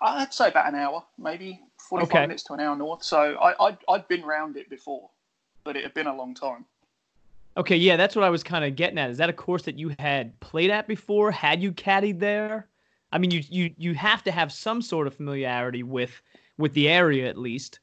[0.00, 2.20] I'd say about an hour, maybe forty-five okay.
[2.20, 3.02] minutes to an hour north.
[3.02, 5.10] So I, I'd, I'd been round it before,
[5.64, 6.64] but it had been a long time.
[7.56, 9.10] Okay, yeah, that's what I was kind of getting at.
[9.10, 11.30] Is that a course that you had played at before?
[11.30, 12.68] Had you caddied there?
[13.12, 16.22] I mean, you you you have to have some sort of familiarity with
[16.58, 17.80] with the area at least.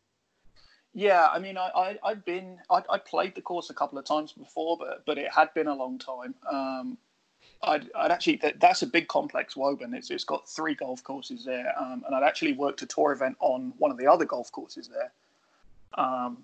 [0.93, 4.05] Yeah, I mean, I, I had been I I played the course a couple of
[4.05, 6.33] times before, but but it had been a long time.
[6.49, 6.97] Um,
[7.63, 9.93] I'd, I'd actually that, that's a big complex Woburn.
[9.93, 13.35] It's it's got three golf courses there, um, and I'd actually worked a tour event
[13.39, 15.11] on one of the other golf courses there,
[15.95, 16.39] um,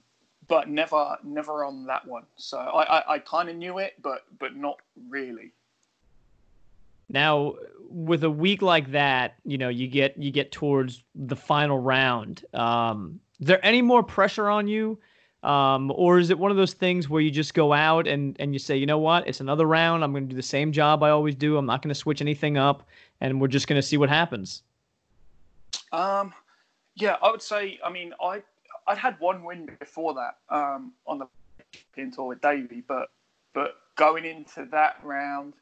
[0.47, 2.23] but never never on that one.
[2.35, 5.51] So I I, I kind of knew it, but but not really.
[7.09, 7.55] Now,
[7.89, 12.43] with a week like that, you know, you get you get towards the final round.
[12.53, 14.97] Um, is there any more pressure on you?
[15.43, 18.53] Um, or is it one of those things where you just go out and, and
[18.53, 20.01] you say, you know what, it's another round.
[20.03, 21.57] I'm going to do the same job I always do.
[21.57, 22.87] I'm not going to switch anything up,
[23.19, 24.63] and we're just going to see what happens.
[25.91, 26.33] Um,
[26.95, 27.79] yeah, I would say.
[27.83, 28.41] I mean, I
[28.87, 31.27] I'd had one win before that um, on the
[31.73, 33.09] European tour with Davey, but
[33.53, 35.55] but going into that round,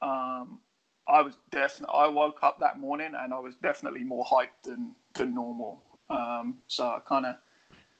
[0.00, 0.60] um,
[1.08, 1.94] I was definitely.
[1.98, 5.82] I woke up that morning and I was definitely more hyped than than normal.
[6.08, 7.36] Um, so I kind of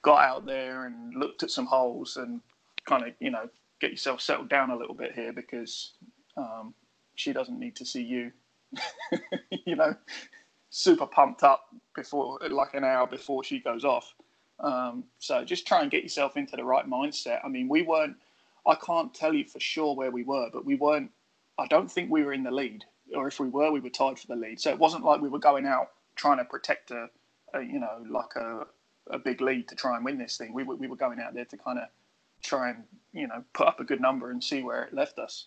[0.02, 2.40] got out there and looked at some holes and
[2.87, 3.48] kind of, you know,
[3.80, 5.92] get yourself settled down a little bit here because
[6.37, 6.74] um,
[7.14, 8.32] she doesn't need to see you,
[9.66, 9.94] you know,
[10.70, 14.14] super pumped up before, like an hour before she goes off.
[14.61, 17.40] Um, so just try and get yourself into the right mindset.
[17.44, 18.16] I mean, we weren't.
[18.66, 21.11] I can't tell you for sure where we were, but we weren't.
[21.58, 22.84] I don't think we were in the lead,
[23.14, 24.61] or if we were, we were tied for the lead.
[24.61, 27.08] So it wasn't like we were going out trying to protect a,
[27.54, 28.66] a you know, like a
[29.10, 30.52] a big lead to try and win this thing.
[30.52, 31.88] We were we were going out there to kind of
[32.42, 35.46] try and you know put up a good number and see where it left us.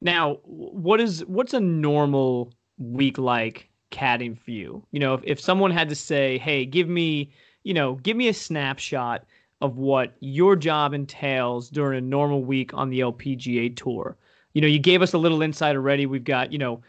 [0.00, 4.84] Now, what is what's a normal week like caddying for you?
[4.90, 8.28] You know, if, if someone had to say, "Hey, give me, you know, give me
[8.28, 9.24] a snapshot
[9.62, 14.16] of what your job entails during a normal week on the LPGA tour."
[14.52, 16.06] You know, you gave us a little insight already.
[16.06, 16.80] We've got, you know,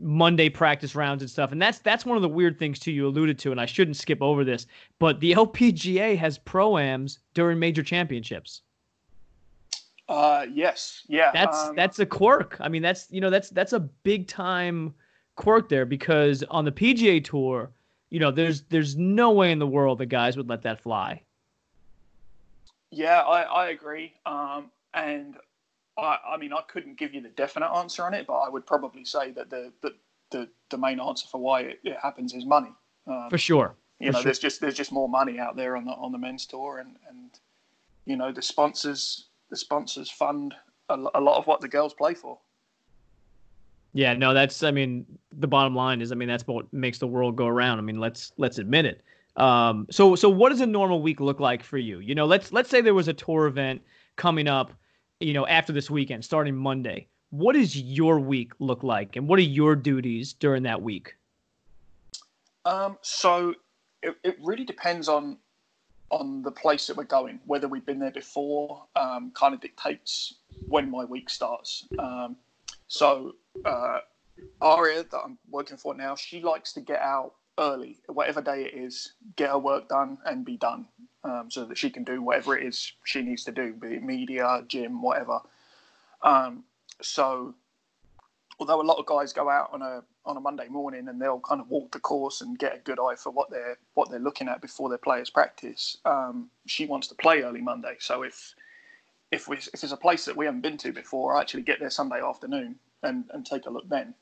[0.00, 1.52] Monday practice rounds and stuff.
[1.52, 3.96] And that's that's one of the weird things too you alluded to, and I shouldn't
[3.96, 4.66] skip over this,
[4.98, 8.62] but the LPGA has proams during major championships.
[10.08, 11.02] Uh yes.
[11.08, 11.30] Yeah.
[11.32, 12.56] That's um, that's a quirk.
[12.60, 14.94] I mean, that's you know, that's that's a big time
[15.36, 17.70] quirk there because on the PGA tour,
[18.10, 21.22] you know, there's there's no way in the world the guys would let that fly.
[22.90, 24.14] Yeah, I, I agree.
[24.24, 25.36] Um, and
[25.98, 28.66] I, I mean, I couldn't give you the definite answer on it, but I would
[28.66, 29.94] probably say that the the,
[30.30, 32.72] the, the main answer for why it, it happens is money.
[33.06, 33.74] Um, for sure.
[33.98, 34.24] You for know, sure.
[34.24, 36.96] there's just there's just more money out there on the on the men's tour, and
[37.08, 37.30] and
[38.04, 40.54] you know the sponsors the sponsors fund
[40.88, 42.38] a, a lot of what the girls play for.
[43.92, 47.08] Yeah, no, that's I mean the bottom line is I mean that's what makes the
[47.08, 47.78] world go around.
[47.78, 49.02] I mean let's let's admit it.
[49.36, 51.98] Um, so so what does a normal week look like for you?
[51.98, 53.82] You know, let's let's say there was a tour event
[54.14, 54.72] coming up
[55.20, 57.08] you know, after this weekend, starting Monday.
[57.30, 61.14] What does your week look like, and what are your duties during that week?
[62.64, 63.54] Um, so
[64.02, 65.38] it, it really depends on
[66.10, 67.38] on the place that we're going.
[67.44, 70.34] Whether we've been there before, um, kind of dictates
[70.66, 71.86] when my week starts.
[71.98, 72.36] Um,
[72.86, 73.34] so
[73.66, 73.98] uh,
[74.62, 78.78] Ariya that I'm working for now, she likes to get out early, whatever day it
[78.78, 80.86] is, get her work done and be done
[81.28, 84.02] um, so that she can do whatever it is she needs to do, be it
[84.02, 85.40] media, gym, whatever.
[86.22, 86.64] Um,
[87.02, 87.54] so,
[88.58, 91.40] although a lot of guys go out on a on a Monday morning and they'll
[91.40, 94.20] kind of walk the course and get a good eye for what they're what they're
[94.20, 97.96] looking at before their players practice, um, she wants to play early Monday.
[97.98, 98.54] So if
[99.30, 101.80] if we if there's a place that we haven't been to before, I actually get
[101.80, 104.14] there Sunday afternoon and, and take a look then.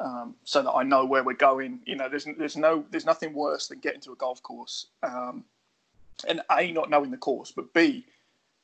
[0.00, 1.80] Um, so that I know where we're going.
[1.84, 5.44] You know, there's there's no there's nothing worse than getting to a golf course um,
[6.24, 8.06] and A, not knowing the course, but B,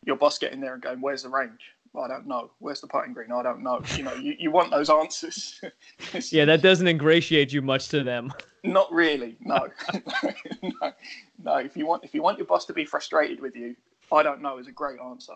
[0.05, 2.51] your boss getting there and going, "Where's the range?" I don't know.
[2.59, 3.33] Where's the putting green?
[3.33, 3.81] I don't know.
[3.97, 5.61] You know, you, you want those answers.
[6.31, 8.33] yeah, that doesn't ingratiate you much to them.
[8.65, 9.37] Not really.
[9.41, 9.69] No.
[10.63, 10.93] no.
[11.43, 11.57] No.
[11.57, 13.75] If you want if you want your boss to be frustrated with you,
[14.13, 15.35] I don't know is a great answer.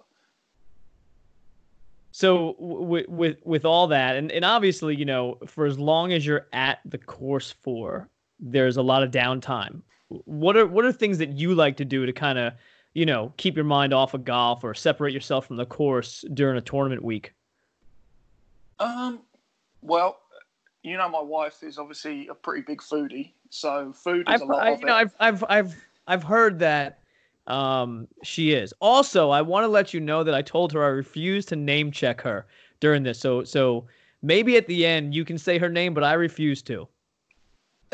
[2.13, 6.27] So with with with all that, and, and obviously, you know, for as long as
[6.27, 8.09] you're at the course for,
[8.39, 9.81] there's a lot of downtime
[10.25, 12.53] what are what are things that you like to do to kind of
[12.95, 16.57] you know keep your mind off of golf or separate yourself from the course during
[16.57, 17.33] a tournament week?
[18.79, 19.21] Um
[19.81, 20.19] well
[20.83, 24.45] you know my wife is obviously a pretty big foodie so food is I've, a
[24.45, 24.89] lot I, of you it.
[24.89, 26.99] know I've I've I've I've heard that
[27.47, 28.73] um she is.
[28.81, 31.91] Also I want to let you know that I told her I refuse to name
[31.91, 32.47] check her
[32.81, 33.87] during this so so
[34.23, 36.89] maybe at the end you can say her name but I refuse to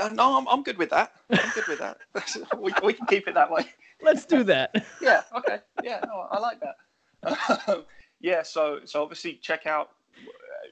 [0.07, 1.13] no, I'm, I'm good with that.
[1.31, 1.99] I'm good with that.
[2.59, 3.67] we, we can keep it that way.
[4.01, 4.87] Let's do that.
[5.03, 5.23] yeah.
[5.37, 5.59] Okay.
[5.83, 6.01] Yeah.
[6.07, 7.85] No, I like that.
[8.21, 8.43] yeah.
[8.43, 9.91] So so obviously check out.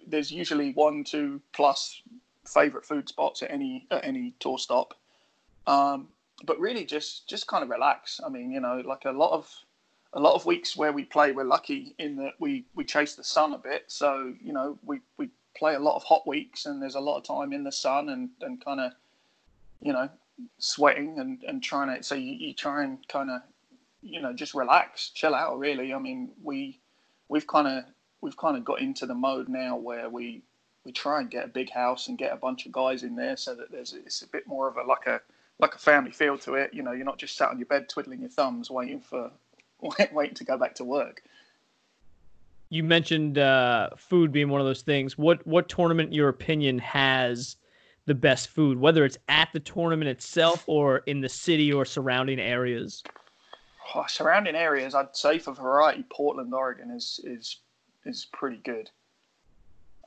[0.07, 2.03] There's usually one, two plus
[2.47, 4.95] favorite food spots at any at any tour stop.
[5.67, 6.09] Um,
[6.45, 8.21] but really, just just kind of relax.
[8.25, 9.51] I mean, you know, like a lot of
[10.13, 13.25] a lot of weeks where we play, we're lucky in that we we chase the
[13.25, 13.85] sun a bit.
[13.89, 17.17] So you know, we we play a lot of hot weeks, and there's a lot
[17.17, 18.93] of time in the sun and and kind of
[19.81, 20.09] you know,
[20.59, 23.41] sweating and, and trying to, so you, you try and kind of,
[24.03, 25.93] you know, just relax, chill out really.
[25.93, 26.81] I mean, we,
[27.29, 27.85] we've kind of,
[28.21, 30.43] we've kind of got into the mode now where we,
[30.85, 33.37] we try and get a big house and get a bunch of guys in there
[33.37, 35.21] so that there's, it's a bit more of a, like a,
[35.59, 36.73] like a family feel to it.
[36.73, 39.31] You know, you're not just sat on your bed twiddling your thumbs waiting for,
[40.13, 41.23] waiting to go back to work.
[42.69, 45.17] You mentioned uh, food being one of those things.
[45.17, 47.57] What what tournament, your opinion, has
[48.07, 52.41] the best food, whether it's at the tournament itself or in the city or surrounding
[52.41, 53.03] areas?
[53.95, 57.61] Oh, surrounding areas, I'd say for variety, Portland, Oregon is is
[58.05, 58.91] is pretty good.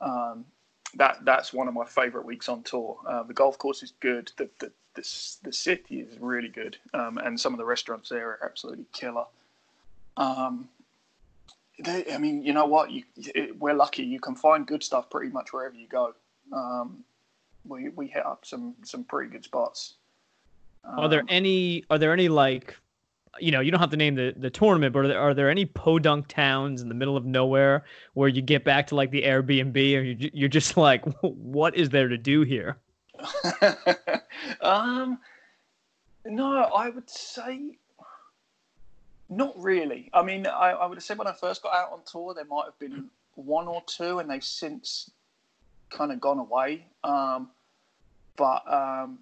[0.00, 0.46] Um,
[0.94, 2.98] that that's one of my favorite weeks on tour.
[3.06, 4.32] Uh, the golf course is good.
[4.36, 8.30] The the the, the city is really good, um, and some of the restaurants there
[8.30, 9.24] are absolutely killer.
[10.16, 10.68] Um,
[11.78, 12.90] they, I mean, you know what?
[12.90, 14.02] You, it, we're lucky.
[14.02, 16.14] You can find good stuff pretty much wherever you go.
[16.52, 17.04] Um,
[17.66, 19.94] we we hit up some some pretty good spots.
[20.84, 22.76] Um, are there um, any are there any like
[23.38, 25.50] you know, you don't have to name the, the tournament, but are there, are there
[25.50, 27.84] any podunk towns in the middle of nowhere
[28.14, 31.90] where you get back to like the Airbnb and you're, you're just like, what is
[31.90, 32.76] there to do here?
[34.60, 35.18] um,
[36.24, 37.78] no, I would say
[39.28, 40.10] not really.
[40.12, 42.44] I mean, I, I would have said when I first got out on tour, there
[42.44, 45.10] might have been one or two, and they've since
[45.90, 46.86] kind of gone away.
[47.04, 47.50] Um,
[48.36, 49.18] but um,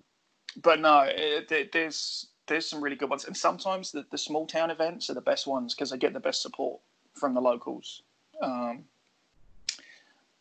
[0.63, 4.47] but no, it, it, there's there's some really good ones, and sometimes the, the small
[4.47, 6.81] town events are the best ones because they get the best support
[7.15, 8.03] from the locals.
[8.43, 8.85] Um,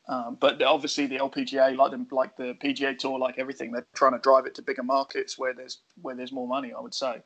[0.07, 4.13] um, but obviously, the LPGA, like the like the PGA Tour, like everything, they're trying
[4.13, 6.71] to drive it to bigger markets where there's where there's more money.
[6.73, 7.21] I would say.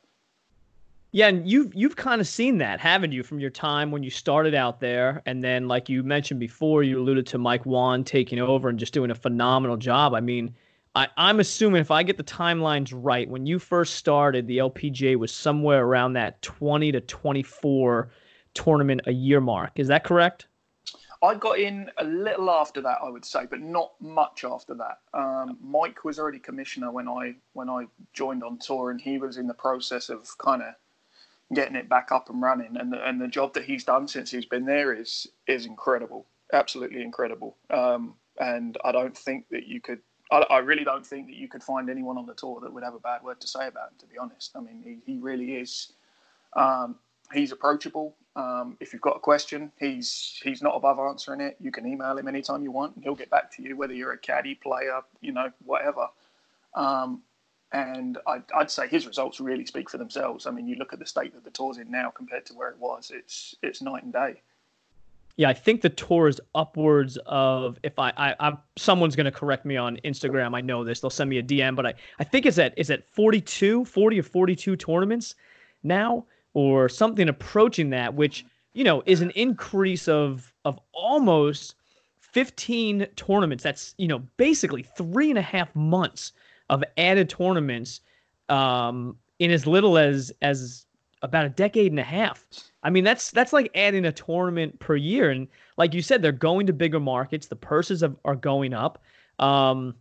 [1.14, 4.08] Yeah, and you've you've kind of seen that, haven't you, from your time when you
[4.08, 8.38] started out there, and then like you mentioned before, you alluded to Mike Whan taking
[8.38, 10.14] over and just doing a phenomenal job.
[10.14, 10.54] I mean,
[10.94, 15.16] I, I'm assuming if I get the timelines right, when you first started, the LPGA
[15.16, 18.10] was somewhere around that 20 to 24
[18.54, 19.72] tournament a year mark.
[19.76, 20.46] Is that correct?
[21.22, 24.98] I got in a little after that, I would say, but not much after that.
[25.14, 29.36] Um, Mike was already commissioner when I when I joined on tour, and he was
[29.36, 30.74] in the process of kind of
[31.54, 32.76] getting it back up and running.
[32.76, 36.26] And the, and the job that he's done since he's been there is is incredible,
[36.52, 37.56] absolutely incredible.
[37.70, 40.00] Um, and I don't think that you could
[40.32, 42.82] I, I, really don't think that you could find anyone on the tour that would
[42.82, 43.98] have a bad word to say about him.
[43.98, 45.92] To be honest, I mean, he, he really is.
[46.54, 46.96] Um,
[47.32, 48.16] he's approachable.
[48.34, 51.56] Um, if you've got a question, he's he's not above answering it.
[51.60, 54.12] You can email him anytime you want, and he'll get back to you, whether you're
[54.12, 56.08] a caddy, player, you know, whatever.
[56.74, 57.22] Um,
[57.72, 60.46] and I'd, I'd, say his results really speak for themselves.
[60.46, 62.68] I mean, you look at the state that the tour's in now compared to where
[62.68, 64.42] it was; it's it's night and day.
[65.36, 69.64] Yeah, I think the tour is upwards of if I, I I'm someone's gonna correct
[69.64, 70.54] me on Instagram.
[70.54, 71.00] I know this.
[71.00, 74.20] They'll send me a DM, but I, I think it's at is at 42, 40
[74.20, 75.34] or 42 tournaments
[75.82, 78.44] now, or something approaching that, which,
[78.74, 81.76] you know, is an increase of of almost
[82.20, 83.62] 15 tournaments.
[83.64, 86.32] That's, you know, basically three and a half months
[86.72, 88.00] of added tournaments
[88.48, 90.86] um in as little as as
[91.22, 92.44] about a decade and a half.
[92.82, 95.46] I mean, that's that's like adding a tournament per year, and
[95.76, 97.46] like you said, they're going to bigger markets.
[97.46, 99.02] The purses have, are going up.
[99.38, 99.94] Um,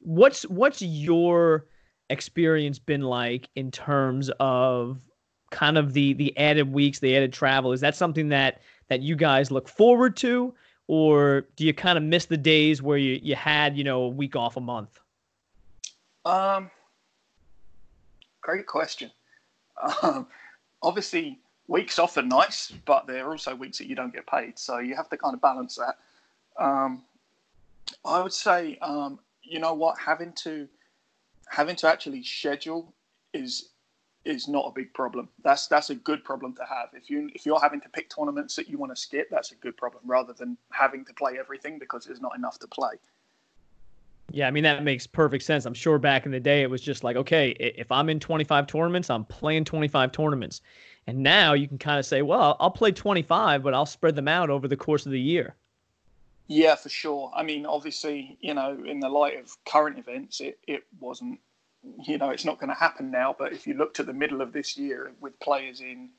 [0.00, 1.66] what's what's your
[2.08, 5.00] experience been like in terms of
[5.50, 7.72] kind of the the added weeks, the added travel?
[7.72, 10.54] Is that something that that you guys look forward to,
[10.86, 14.08] or do you kind of miss the days where you you had you know a
[14.08, 14.98] week off a month?
[16.26, 16.70] Um,
[18.42, 19.12] great question.
[20.02, 20.26] Um,
[20.82, 24.58] obviously weeks off are nice, but there are also weeks that you don't get paid.
[24.58, 25.98] So you have to kind of balance that.
[26.58, 27.04] Um,
[28.04, 30.66] I would say, um, you know what, having to
[31.48, 32.92] having to actually schedule
[33.32, 33.68] is
[34.24, 35.28] is not a big problem.
[35.44, 36.88] That's that's a good problem to have.
[36.92, 39.56] If you if you're having to pick tournaments that you want to skip, that's a
[39.56, 42.94] good problem rather than having to play everything because there's not enough to play.
[44.32, 45.66] Yeah, I mean that makes perfect sense.
[45.66, 48.66] I'm sure back in the day it was just like, okay, if I'm in 25
[48.66, 50.60] tournaments, I'm playing 25 tournaments.
[51.06, 54.26] And now you can kind of say, well, I'll play 25, but I'll spread them
[54.26, 55.54] out over the course of the year.
[56.48, 57.32] Yeah, for sure.
[57.34, 61.40] I mean, obviously, you know, in the light of current events, it, it wasn't,
[62.04, 63.34] you know, it's not going to happen now.
[63.36, 66.10] But if you looked at the middle of this year with players in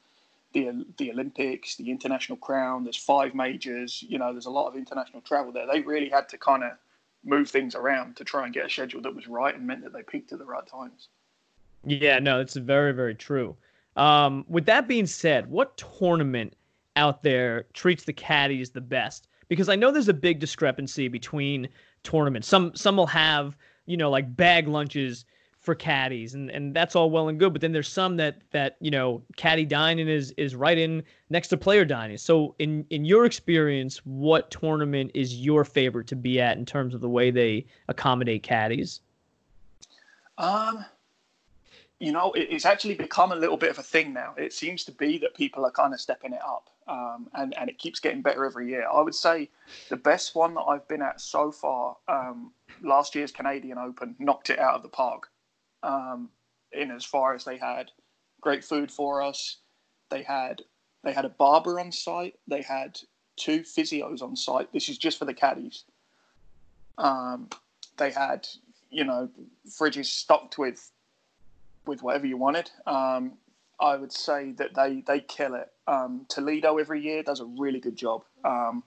[0.54, 4.76] the the Olympics, the International Crown, there's five majors, you know, there's a lot of
[4.76, 5.68] international travel there.
[5.68, 6.72] They really had to kind of
[7.28, 9.94] move things around to try and get a schedule that was right and meant that
[9.94, 11.10] they peaked at the right times.
[11.86, 13.56] Yeah, no, it's very, very true.
[13.96, 16.56] Um, with that being said, what tournament
[16.96, 19.28] out there treats the caddies the best?
[19.50, 21.70] Because I know there's a big discrepancy between
[22.04, 22.48] tournaments.
[22.48, 25.26] Some some will have you know like bag lunches
[25.68, 27.52] for caddies, and, and that's all well and good.
[27.52, 31.50] But then there's some that that you know caddy dining is is right in next
[31.50, 32.16] to player dining.
[32.16, 36.96] So in in your experience, what tournament is your favorite to be at in terms
[36.96, 39.02] of the way they accommodate caddies?
[40.38, 40.86] Um,
[42.00, 44.36] you know, it's actually become a little bit of a thing now.
[44.38, 47.70] It seems to be that people are kind of stepping it up, um, and and
[47.70, 48.88] it keeps getting better every year.
[48.90, 49.50] I would say
[49.90, 54.50] the best one that I've been at so far, um, last year's Canadian Open, knocked
[54.50, 55.30] it out of the park.
[55.84, 56.30] Um,
[56.72, 57.92] in as far as they had
[58.42, 59.58] great food for us,
[60.10, 60.62] they had
[61.04, 63.00] they had a barber on site, they had
[63.36, 64.72] two physios on site.
[64.74, 65.84] This is just for the caddies.
[66.98, 67.50] Um,
[67.98, 68.48] they had
[68.90, 69.30] you know
[69.70, 70.92] fridges stocked with
[71.86, 72.70] with whatever you wanted.
[72.86, 73.34] Um,
[73.80, 75.72] I would say that they they kill it.
[75.88, 78.24] Um, Toledo every year does a really good job.
[78.44, 78.84] Um,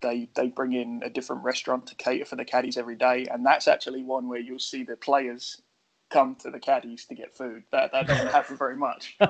[0.00, 3.44] they they bring in a different restaurant to cater for the caddies every day, and
[3.44, 5.60] that's actually one where you'll see the players
[6.12, 7.62] come to the caddies to get food.
[7.72, 9.16] That that doesn't happen very much.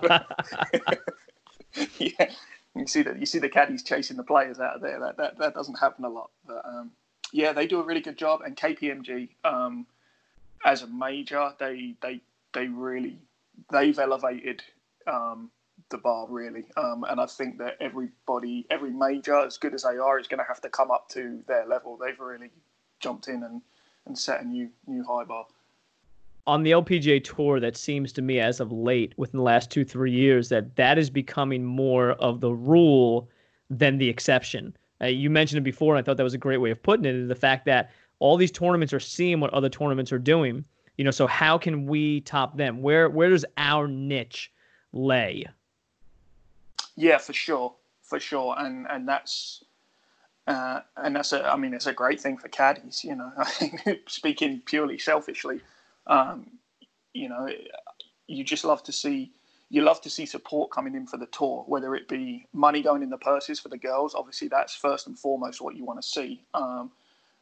[1.98, 2.30] yeah,
[2.74, 5.00] you see that you see the caddies chasing the players out of there.
[5.00, 6.30] That that, that doesn't happen a lot.
[6.46, 6.90] But um,
[7.32, 8.40] yeah, they do a really good job.
[8.44, 9.86] And KPMG, um,
[10.64, 12.20] as a major, they they
[12.52, 13.18] they really
[13.70, 14.62] they've elevated
[15.06, 15.50] um,
[15.90, 16.64] the bar really.
[16.76, 20.38] Um, and I think that everybody, every major, as good as they are, is going
[20.38, 21.96] to have to come up to their level.
[21.96, 22.50] They've really
[23.00, 23.62] jumped in and,
[24.06, 25.46] and set a new new high bar.
[26.46, 29.84] On the LPGA tour, that seems to me, as of late, within the last two
[29.84, 33.28] three years, that that is becoming more of the rule
[33.70, 34.76] than the exception.
[35.00, 37.04] Uh, you mentioned it before, and I thought that was a great way of putting
[37.04, 37.28] it.
[37.28, 40.64] The fact that all these tournaments are seeing what other tournaments are doing.
[40.96, 42.82] You know, so how can we top them?
[42.82, 44.52] Where where does our niche
[44.92, 45.46] lay?
[46.96, 49.64] Yeah, for sure, for sure, and and that's
[50.46, 53.02] uh, and that's a I mean it's a great thing for caddies.
[53.02, 53.32] You know,
[54.06, 55.60] speaking purely selfishly,
[56.06, 56.46] um,
[57.12, 57.48] you know,
[58.26, 59.32] you just love to see
[59.72, 63.02] you love to see support coming in for the tour, whether it be money going
[63.02, 64.14] in the purses for the girls.
[64.14, 66.44] Obviously, that's first and foremost what you want to see.
[66.52, 66.90] Um,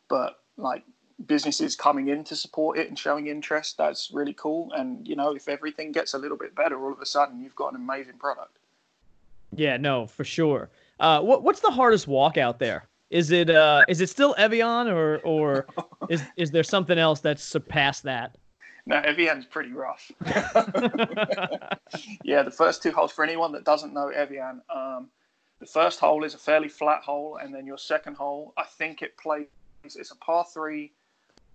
[0.09, 0.85] but like
[1.27, 4.73] businesses coming in to support it and showing interest, that's really cool.
[4.73, 7.57] And you know, if everything gets a little bit better, all of a sudden you've
[7.57, 8.59] got an amazing product.
[9.53, 10.71] Yeah, no, for sure.
[11.01, 12.87] Uh, what what's the hardest walk out there?
[13.11, 15.67] Is it uh is it still Evian or or
[16.09, 18.37] is is there something else that's surpassed that?
[18.87, 20.11] No, Evian's pretty rough.
[22.25, 25.09] yeah, the first two holes for anyone that doesn't know Evian, um,
[25.59, 29.03] the first hole is a fairly flat hole, and then your second hole, I think
[29.03, 29.47] it plays.
[29.85, 30.93] It's a par three,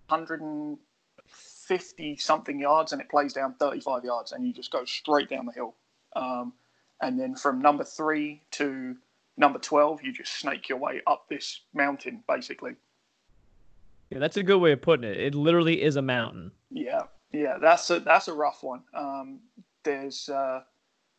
[0.08, 5.46] 150 something yards, and it plays down 35 yards, and you just go straight down
[5.46, 5.74] the hill.
[6.14, 6.52] Um,
[7.00, 8.96] and then from number three to
[9.36, 12.74] number 12 you just snake your way up this mountain basically
[14.10, 17.02] yeah that's a good way of putting it it literally is a mountain yeah
[17.40, 18.82] yeah that's a that's a rough one.
[18.94, 19.40] Um,
[19.84, 20.60] there's uh,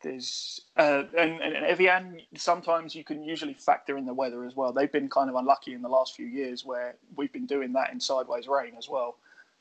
[0.02, 4.72] there's uh, and, and Evian sometimes you can usually factor in the weather as well.
[4.72, 7.92] They've been kind of unlucky in the last few years where we've been doing that
[7.92, 9.16] in sideways rain as well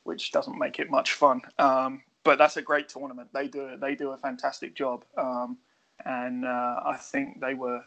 [0.07, 1.41] which doesn't make it much fun.
[1.59, 3.29] Um, but that's a great tournament.
[3.33, 5.03] They do they do a fantastic job.
[5.17, 5.57] Um,
[6.05, 7.81] and uh, I think they were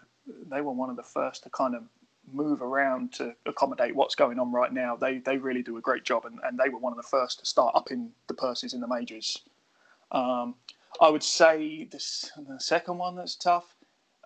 [0.51, 1.83] they were one of the first to kind of
[2.33, 4.97] move around to accommodate what's going on right now.
[4.97, 7.41] They they really do a great job, and, and they were one of the first
[7.41, 9.43] to start upping the purses in the majors.
[10.13, 10.55] Um,
[11.01, 13.75] I would say this the second one that's tough,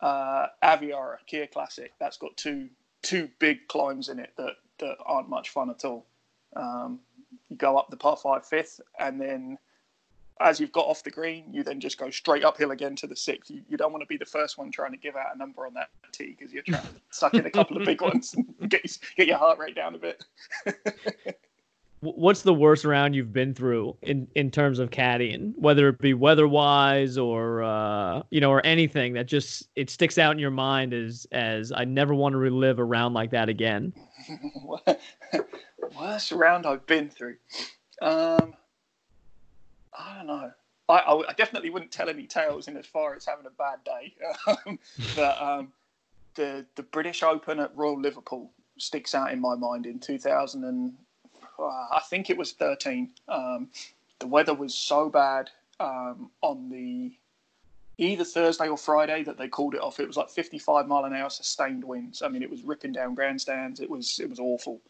[0.02, 1.92] uh, Aviara Kia Classic.
[1.98, 2.68] That's got two
[3.02, 6.06] two big climbs in it that, that aren't much fun at all.
[6.56, 7.00] Um,
[7.48, 9.58] you go up the par five fifth, and then
[10.40, 13.16] as you've got off the green, you then just go straight uphill again to the
[13.16, 13.50] sixth.
[13.50, 15.66] You, you don't want to be the first one trying to give out a number
[15.66, 18.68] on that tee because you're trying to suck in a couple of big ones and
[18.68, 18.82] get,
[19.16, 20.24] get your heart rate down a bit.
[22.00, 26.12] What's the worst round you've been through in, in terms of caddying, whether it be
[26.12, 30.50] weather wise or uh, you know or anything that just it sticks out in your
[30.50, 33.94] mind as as I never want to relive a round like that again.
[35.98, 37.36] worst round I've been through.
[38.02, 38.52] Um,
[39.98, 40.52] I don't know.
[40.88, 44.14] I, I, definitely wouldn't tell any tales in as far as having a bad day.
[45.16, 45.72] but um,
[46.34, 50.92] the the British Open at Royal Liverpool sticks out in my mind in 2000 and
[51.58, 53.10] uh, I think it was 13.
[53.28, 53.68] Um,
[54.18, 57.12] the weather was so bad um, on the
[57.96, 60.00] either Thursday or Friday that they called it off.
[60.00, 62.22] It was like 55 mile an hour sustained winds.
[62.22, 63.80] I mean, it was ripping down grandstands.
[63.80, 64.80] It was it was awful.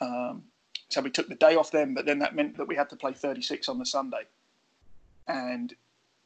[0.00, 0.44] Um,
[0.88, 2.96] so we took the day off then, but then that meant that we had to
[2.96, 4.26] play 36 on the Sunday
[5.28, 5.74] and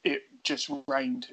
[0.04, 1.28] it just rained.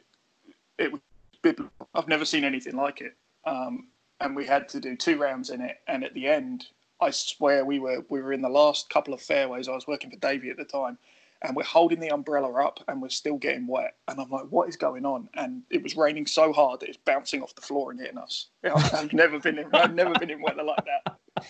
[0.77, 1.01] It was
[1.41, 1.87] biblical.
[1.93, 3.15] I've never seen anything like it.
[3.45, 3.87] Um,
[4.19, 5.77] and we had to do two rounds in it.
[5.87, 6.67] And at the end,
[7.01, 9.67] I swear we were we were in the last couple of fairways.
[9.67, 10.97] I was working for Davey at the time,
[11.41, 13.95] and we're holding the umbrella up, and we're still getting wet.
[14.07, 15.27] And I'm like, what is going on?
[15.33, 18.47] And it was raining so hard that it's bouncing off the floor and hitting us.
[18.63, 21.17] I've never been in I've never been in weather like that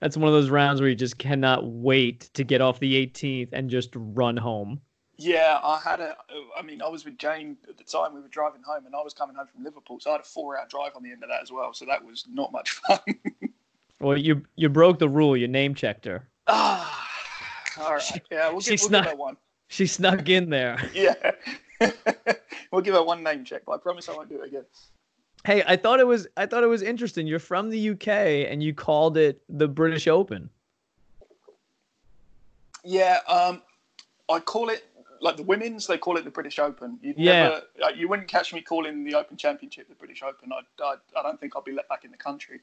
[0.00, 3.48] that's one of those rounds where you just cannot wait to get off the 18th
[3.52, 4.80] and just run home.
[5.18, 6.14] Yeah, I had a.
[6.58, 8.14] I mean, I was with Jane at the time.
[8.14, 10.24] We were driving home, and I was coming home from Liverpool, so I had a
[10.24, 11.72] four-hour drive on the end of that as well.
[11.72, 12.98] So that was not much fun.
[14.00, 15.34] well, you you broke the rule.
[15.34, 16.28] You name checked her.
[16.48, 17.08] Ah,
[17.80, 18.22] all right.
[18.30, 19.36] Yeah, we'll, give, we'll give her one.
[19.68, 20.78] She snuck in there.
[20.94, 21.14] yeah,
[22.70, 24.64] we'll give her one name check, but I promise I won't do it again.
[25.46, 27.24] Hey, I thought it was I thought it was interesting.
[27.24, 28.08] You're from the UK
[28.50, 30.50] and you called it the British Open.
[32.82, 33.62] Yeah, um,
[34.28, 34.88] I call it
[35.20, 35.86] like the women's.
[35.86, 36.98] They call it the British Open.
[37.00, 40.50] You'd yeah, never, you wouldn't catch me calling the Open Championship the British Open.
[40.52, 42.58] I, I, I don't think I'll be let back in the country.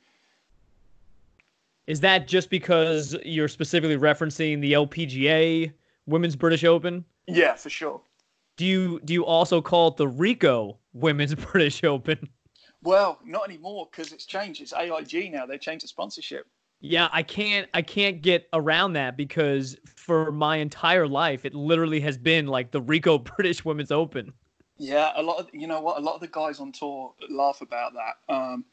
[1.88, 5.72] Is that just because you're specifically referencing the LPGA
[6.06, 7.06] Women's British Open?
[7.28, 8.02] Yeah, for sure.
[8.58, 12.28] Do you do you also call it the Ricoh Women's British Open?
[12.84, 14.62] Well, not anymore because it's changed.
[14.62, 15.46] It's AIG now.
[15.46, 16.48] They changed the sponsorship.
[16.82, 22.02] Yeah, I can't I can't get around that because for my entire life it literally
[22.02, 24.34] has been like the Ricoh British Women's Open.
[24.78, 27.62] Yeah, a lot of you know what a lot of the guys on tour laugh
[27.62, 28.34] about that.
[28.34, 28.66] Um,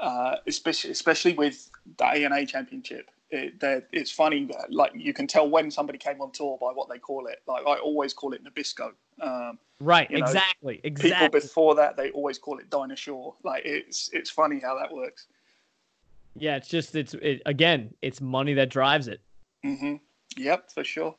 [0.00, 3.08] uh, especially especially with the ANA Championship.
[3.34, 6.98] It, it's funny, like you can tell when somebody came on tour by what they
[6.98, 7.42] call it.
[7.46, 8.92] Like I always call it Nabisco.
[9.20, 11.10] Um, right, you know, exactly, exactly.
[11.10, 13.34] People before that they always call it Dinah Shore.
[13.42, 15.26] Like it's it's funny how that works.
[16.36, 19.20] Yeah, it's just it's it, again, it's money that drives it.
[19.64, 19.96] Mm-hmm.
[20.36, 21.16] Yep, for sure.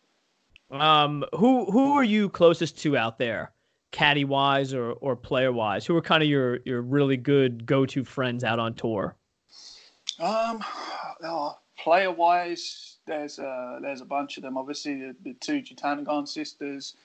[0.72, 3.52] Um, who who are you closest to out there,
[3.92, 5.86] caddy wise or or player wise?
[5.86, 9.16] Who are kind of your your really good go to friends out on tour?
[10.20, 10.64] Um,
[11.24, 14.58] oh, player wise, there's a there's a bunch of them.
[14.58, 16.96] Obviously, the, the two Jutanugarn sisters,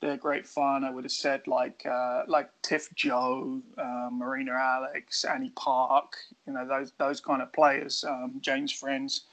[0.00, 0.82] they're great fun.
[0.82, 6.16] I would have said like uh, like Tiff Joh, um, Marina Alex, Annie Park.
[6.46, 8.02] You know those those kind of players.
[8.02, 9.26] Um, James friends.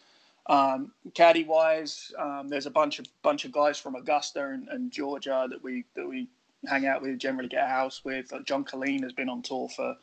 [0.49, 4.89] Um, caddy wise, um, there's a bunch of bunch of guys from Augusta and, and,
[4.91, 6.29] Georgia that we that we
[6.65, 8.31] hang out with, generally get a house with.
[8.31, 9.95] Uh, John Colleen has been on tour for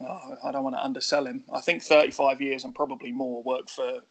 [0.00, 1.42] oh, I don't want to undersell him.
[1.52, 3.42] I think 35 years and probably more.
[3.42, 4.02] Worked for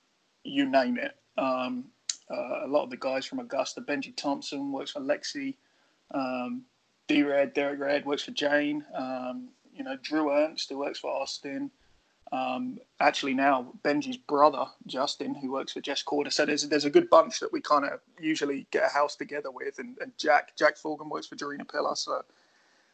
[0.46, 1.16] you name it.
[1.38, 1.86] Um,
[2.32, 5.56] uh, a lot of the guys from Augusta, Benji Thompson works for Lexi.
[6.12, 6.64] Um,
[7.08, 8.84] D Red, Derek Red works for Jane.
[8.96, 11.70] Um, you know, Drew Ernst, who works for Austin.
[12.32, 16.34] Um, actually, now Benji's brother, Justin, who works for Jess Korda.
[16.34, 19.52] So there's, there's a good bunch that we kind of usually get a house together
[19.52, 19.78] with.
[19.78, 21.96] And, and Jack, Jack Fulgham works for Gerina Piller.
[21.96, 22.24] So,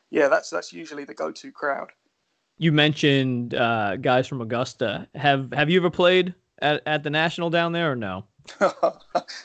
[0.10, 1.92] yeah, that's that's usually the go to crowd
[2.62, 5.08] you mentioned uh, guys from Augusta.
[5.16, 8.26] Have have you ever played at, at the national down there or no?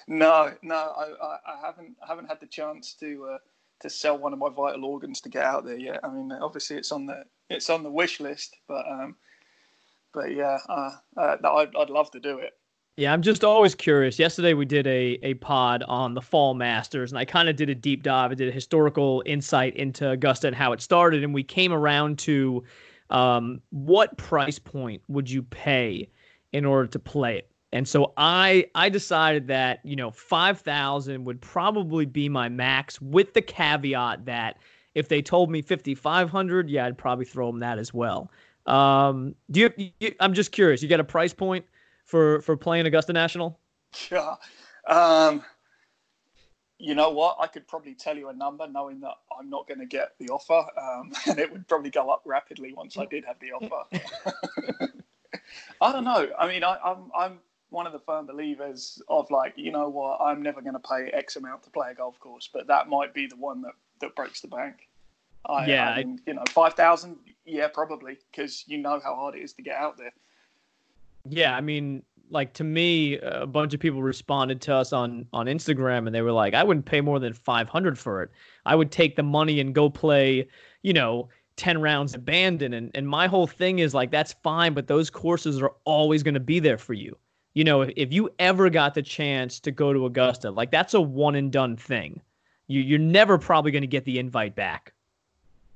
[0.09, 3.39] no, no, I, I, haven't I haven't had the chance to uh,
[3.81, 6.01] to sell one of my vital organs to get out there yet.
[6.03, 9.17] I mean, obviously it's on the it's on the wish list, but um,
[10.15, 12.55] but yeah, uh, uh, I'd, I'd love to do it.
[12.97, 14.19] Yeah, I'm just always curious.
[14.19, 17.69] Yesterday we did a a pod on the Fall Masters, and I kind of did
[17.69, 18.31] a deep dive.
[18.31, 22.19] I did a historical insight into Augusta and how it started, and we came around
[22.21, 22.65] to
[23.11, 26.09] um, what price point would you pay
[26.57, 27.51] in order to play it?
[27.73, 33.01] And so I I decided that you know five thousand would probably be my max,
[33.01, 34.59] with the caveat that
[34.95, 38.31] if they told me fifty five hundred, yeah, I'd probably throw them that as well.
[38.67, 40.15] Um, do you, you?
[40.21, 40.83] I'm just curious.
[40.83, 41.67] You got a price point
[42.05, 43.59] for for playing Augusta National?
[44.11, 44.37] Yeah.
[44.89, 45.43] Um,
[46.79, 47.37] you know what?
[47.41, 50.29] I could probably tell you a number knowing that I'm not going to get the
[50.29, 54.93] offer, um, and it would probably go up rapidly once I did have the offer.
[55.81, 56.29] I don't know.
[56.39, 57.39] I mean, I, I'm I'm
[57.71, 60.21] one of the firm believers of like, you know what?
[60.21, 63.13] I'm never going to pay X amount to play a golf course, but that might
[63.13, 64.89] be the one that that breaks the bank.
[65.49, 67.17] I, yeah, I mean, you know, five thousand.
[67.45, 70.13] Yeah, probably because you know how hard it is to get out there.
[71.29, 75.47] Yeah, I mean, like to me, a bunch of people responded to us on on
[75.47, 78.31] Instagram, and they were like, "I wouldn't pay more than five hundred for it.
[78.65, 80.49] I would take the money and go play,
[80.83, 84.87] you know." 10 rounds abandoned and, and my whole thing is like that's fine but
[84.87, 87.17] those courses are always going to be there for you
[87.55, 90.95] you know if, if you ever got the chance to go to augusta like that's
[90.95, 92.21] a one and done thing
[92.69, 94.93] you, you're never probably going to get the invite back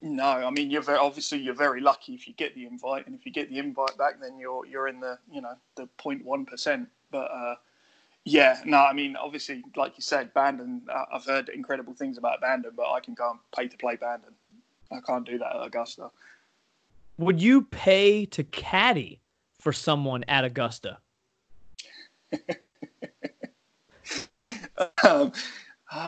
[0.02, 3.14] no, I mean you're very obviously you're very lucky if you get the invite, and
[3.14, 6.46] if you get the invite back, then you're you're in the you know the 0.1
[6.46, 6.88] percent.
[7.10, 7.56] But uh,
[8.24, 10.82] yeah, no, I mean obviously like you said, Bandon.
[10.90, 13.96] Uh, I've heard incredible things about Bandon, but I can go and pay to play
[13.96, 14.32] Bandon.
[14.92, 16.10] I can't do that at Augusta.
[17.18, 19.20] Would you pay to caddy
[19.60, 20.98] for someone at Augusta?
[25.04, 25.32] um,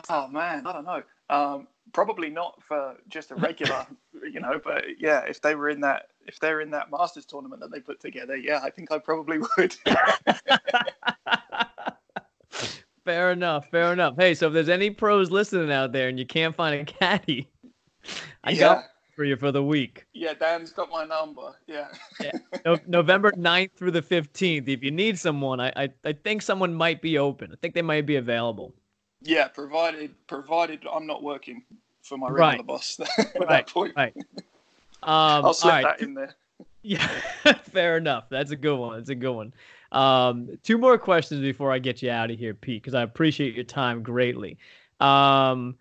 [0.09, 1.03] oh man, I don't know.
[1.29, 3.85] Um, probably not for just a regular,
[4.31, 4.59] you know.
[4.63, 7.79] But yeah, if they were in that, if they're in that Masters tournament that they
[7.79, 9.75] put together, yeah, I think I probably would.
[13.05, 13.69] fair enough.
[13.69, 14.15] Fair enough.
[14.17, 17.49] Hey, so if there's any pros listening out there and you can't find a caddy,
[18.43, 18.59] I yeah.
[18.59, 18.85] got
[19.15, 20.05] for you for the week.
[20.13, 21.55] Yeah, Dan's got my number.
[21.67, 21.87] Yeah.
[22.19, 22.31] yeah.
[22.65, 24.67] No, November 9th through the 15th.
[24.67, 27.51] If you need someone, I, I, I think someone might be open.
[27.51, 28.73] I think they might be available.
[29.21, 31.63] Yeah, provided provided I'm not working
[32.01, 32.65] for my regular right.
[32.67, 33.49] boss at right.
[33.49, 33.93] that point.
[33.95, 34.13] Right.
[35.03, 35.83] Um, I'll slip right.
[35.83, 36.35] that in there.
[36.81, 37.07] Yeah,
[37.71, 38.25] fair enough.
[38.29, 38.97] That's a good one.
[38.97, 39.53] That's a good one.
[39.93, 43.55] Um, two more questions before I get you out of here, Pete, because I appreciate
[43.55, 44.57] your time greatly.
[44.99, 45.77] Um,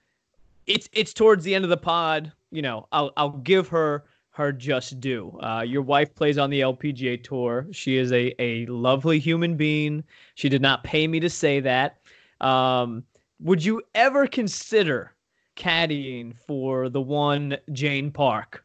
[0.66, 2.32] it's it's towards the end of the pod.
[2.50, 5.38] You know, I'll I'll give her her just due.
[5.42, 7.66] Uh, your wife plays on the LPGA tour.
[7.72, 10.04] She is a a lovely human being.
[10.34, 11.98] She did not pay me to say that.
[12.40, 13.04] Um,
[13.40, 15.12] would you ever consider
[15.56, 18.64] caddying for the one Jane Park?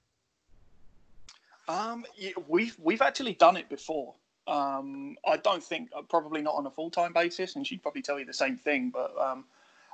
[1.68, 2.06] Um,
[2.48, 4.14] we've we've actually done it before.
[4.48, 8.02] Um, I don't think uh, probably not on a full time basis, and she'd probably
[8.02, 8.90] tell you the same thing.
[8.90, 9.46] But um,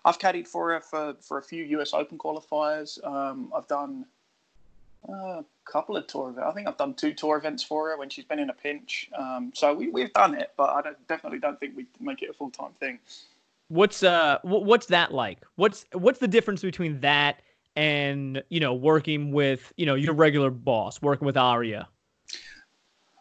[0.05, 3.03] I've caddied for her for, for a few US Open qualifiers.
[3.05, 4.05] Um, I've done
[5.07, 6.47] a couple of tour events.
[6.49, 9.09] I think I've done two tour events for her when she's been in a pinch.
[9.17, 12.29] Um, so we, we've done it, but I don't, definitely don't think we make it
[12.29, 12.99] a full time thing.
[13.69, 15.39] What's uh what's that like?
[15.55, 17.41] What's what's the difference between that
[17.75, 21.87] and you know working with you know your regular boss, working with Ariya?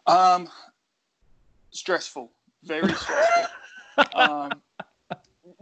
[0.05, 0.49] Um,
[1.71, 2.29] stressful,
[2.63, 3.47] very stressful.
[4.15, 4.51] um,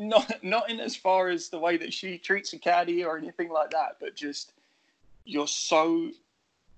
[0.02, 3.50] not not in as far as the way that she treats a caddy or anything
[3.50, 4.54] like that, but just
[5.26, 6.10] you're so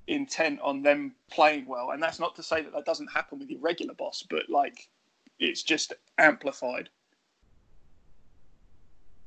[0.08, 3.50] intent on them playing well, and that's not to say that that doesn't happen with
[3.50, 4.90] your regular boss, but like
[5.40, 6.90] it's just amplified.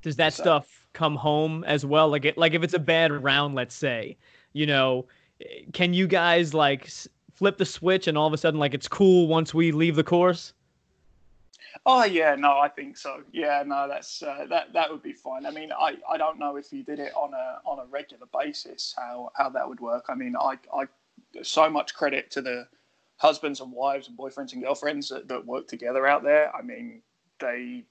[0.03, 0.43] Does that so.
[0.43, 2.09] stuff come home as well?
[2.09, 4.17] Like it, like if it's a bad round, let's say,
[4.53, 5.07] you know,
[5.73, 6.91] can you guys like
[7.33, 10.05] flip the switch and all of a sudden like it's cool once we leave the
[10.05, 10.53] course?
[11.85, 13.23] Oh yeah, no, I think so.
[13.33, 15.47] Yeah, no, that's uh, that that would be fine.
[15.47, 18.27] I mean, I, I don't know if you did it on a on a regular
[18.33, 20.07] basis how how that would work.
[20.09, 20.87] I mean, I I
[21.43, 22.69] so much credit to the
[23.19, 26.55] husbands and wives and boyfriends and girlfriends that, that work together out there.
[26.55, 27.03] I mean,
[27.41, 27.85] they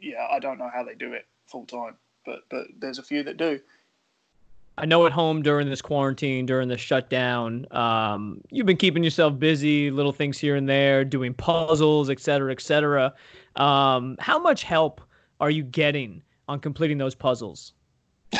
[0.00, 3.22] yeah, I don't know how they do it full time, but but there's a few
[3.24, 3.60] that do.
[4.78, 9.38] I know at home during this quarantine, during the shutdown, um, you've been keeping yourself
[9.38, 13.12] busy, little things here and there, doing puzzles, et cetera, et cetera.
[13.56, 15.02] Um, how much help
[15.40, 17.74] are you getting on completing those puzzles?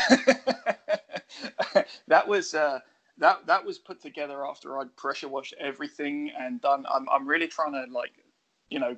[2.08, 2.80] that was uh,
[3.18, 6.86] that that was put together after I'd pressure washed everything and done.
[6.90, 8.12] I'm I'm really trying to like,
[8.70, 8.96] you know,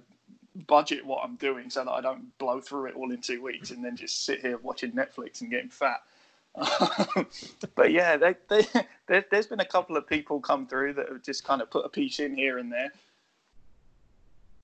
[0.69, 3.73] budget what I'm doing so that I don't blow through it all in two weeks
[3.73, 6.03] and then just sit here watching Netflix and getting fat.
[7.75, 8.67] but yeah, they, they,
[9.09, 11.85] there, has been a couple of people come through that have just kind of put
[11.85, 12.93] a piece in here and there.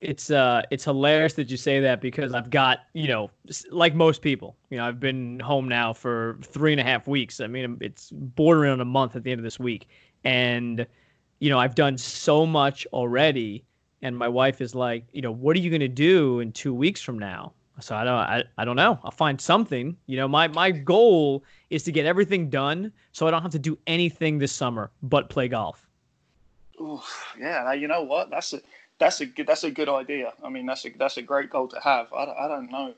[0.01, 3.30] It's uh, it's hilarious that you say that because I've got you know,
[3.70, 7.41] like most people, you know, I've been home now for three and a half weeks.
[7.41, 9.88] I mean, it's bordering on a month at the end of this week,
[10.24, 10.86] and
[11.41, 13.64] you know, I've done so much already.
[14.03, 16.72] And my wife is like, you know, what are you going to do in two
[16.72, 17.53] weeks from now?
[17.80, 18.98] So I don't I, I don't know.
[19.02, 19.96] I'll find something.
[20.06, 23.58] You know, my my goal is to get everything done so I don't have to
[23.58, 25.86] do anything this summer but play golf.
[26.80, 27.00] Ooh,
[27.38, 28.30] yeah, you know what?
[28.30, 28.60] That's a
[28.98, 30.32] that's a good that's a good idea.
[30.44, 32.12] I mean, that's a that's a great goal to have.
[32.12, 32.94] I, I don't know.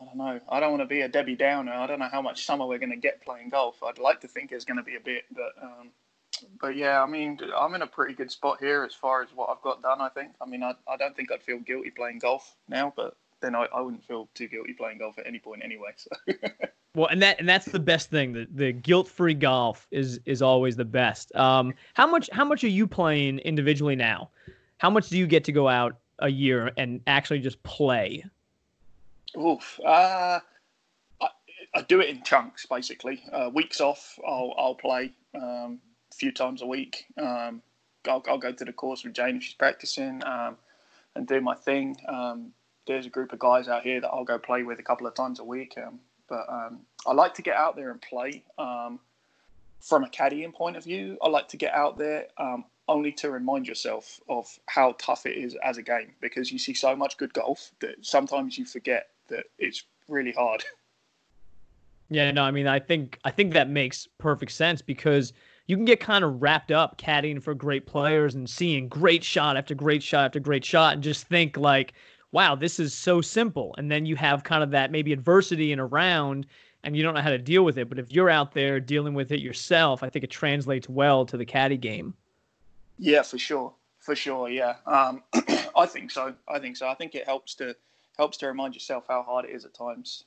[0.00, 0.40] I don't know.
[0.48, 1.72] I don't want to be a Debbie Downer.
[1.72, 3.82] I don't know how much summer we're going to get playing golf.
[3.82, 5.90] I'd like to think it's going to be a bit, but um,
[6.60, 9.50] but yeah, I mean, I'm in a pretty good spot here as far as what
[9.50, 10.00] I've got done.
[10.00, 10.30] I think.
[10.40, 13.66] I mean, I, I don't think I'd feel guilty playing golf now, but then I,
[13.74, 15.90] I wouldn't feel too guilty playing golf at any point anyway.
[15.96, 16.10] So.
[16.94, 18.32] well, and that and that's the best thing.
[18.32, 21.34] The the guilt free golf is is always the best.
[21.34, 24.30] Um, how much how much are you playing individually now?
[24.78, 28.24] How much do you get to go out a year and actually just play?
[29.38, 29.78] Oof.
[29.84, 30.40] Uh,
[31.20, 31.28] I,
[31.74, 33.22] I do it in chunks, basically.
[33.32, 35.80] Uh, weeks off, I'll I'll play um,
[36.10, 37.04] a few times a week.
[37.16, 37.62] Um,
[38.08, 40.56] I'll, I'll go to the course with Jane if she's practicing um,
[41.14, 41.96] and do my thing.
[42.08, 42.52] Um,
[42.90, 45.14] there's a group of guys out here that I'll go play with a couple of
[45.14, 45.78] times a week.
[45.78, 48.42] Um, but um, I like to get out there and play.
[48.58, 48.98] Um,
[49.80, 53.30] from a caddying point of view, I like to get out there um, only to
[53.30, 57.16] remind yourself of how tough it is as a game because you see so much
[57.16, 60.64] good golf that sometimes you forget that it's really hard.
[62.12, 65.32] Yeah, no, I mean, I think I think that makes perfect sense because
[65.68, 69.56] you can get kind of wrapped up caddying for great players and seeing great shot
[69.56, 71.92] after great shot after great shot and just think like,
[72.32, 73.74] wow, this is so simple.
[73.78, 76.46] And then you have kind of that maybe adversity in a round
[76.82, 77.88] and you don't know how to deal with it.
[77.88, 81.36] But if you're out there dealing with it yourself, I think it translates well to
[81.36, 82.14] the caddy game.
[82.98, 83.72] Yeah, for sure.
[83.98, 84.76] For sure, yeah.
[84.86, 85.22] Um,
[85.76, 86.34] I think so.
[86.48, 86.88] I think so.
[86.88, 87.76] I think it helps to
[88.16, 90.24] helps to remind yourself how hard it is at times.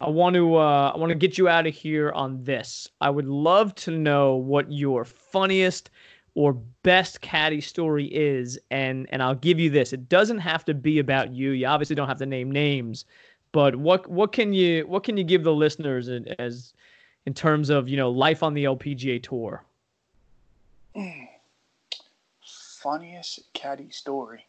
[0.00, 2.88] I want to uh, I want to get you out of here on this.
[3.00, 5.90] I would love to know what your funniest
[6.34, 10.74] or best caddy story is and and I'll give you this it doesn't have to
[10.74, 13.04] be about you you obviously don't have to name names
[13.52, 16.08] but what what can you what can you give the listeners
[16.38, 16.72] as
[17.26, 19.64] in terms of you know life on the LPGA tour?
[22.80, 24.46] Funniest caddy story.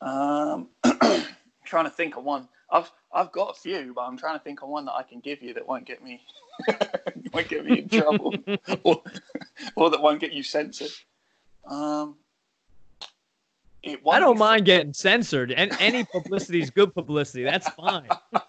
[0.00, 0.68] Um
[1.64, 2.48] trying to think of one.
[2.70, 5.20] I've I've got a few, but I'm trying to think of one that I can
[5.20, 6.22] give you that won't get me
[7.32, 8.34] won't get me in trouble,
[8.84, 9.02] or,
[9.76, 10.90] or that won't get you censored.
[11.66, 12.16] Um,
[13.82, 15.50] it I don't mind getting censored.
[15.50, 17.44] And any publicity is good publicity.
[17.44, 18.08] That's fine.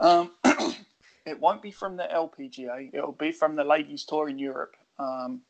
[0.00, 0.30] Um,
[1.26, 2.90] it won't be from the LPGA.
[2.92, 4.76] It'll be from the ladies' tour in Europe.
[4.98, 5.42] Um,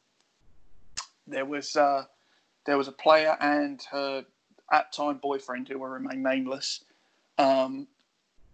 [1.27, 2.05] there was uh,
[2.65, 4.25] there was a player and her
[4.73, 6.83] at time boyfriend who will remain nameless,
[7.37, 7.87] um,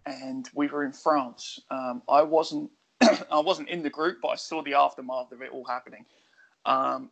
[0.05, 1.61] and we were in France.
[1.71, 2.71] Um, I wasn't
[3.31, 6.05] I wasn't in the group, but I saw the aftermath of it all happening.
[6.65, 7.09] Um,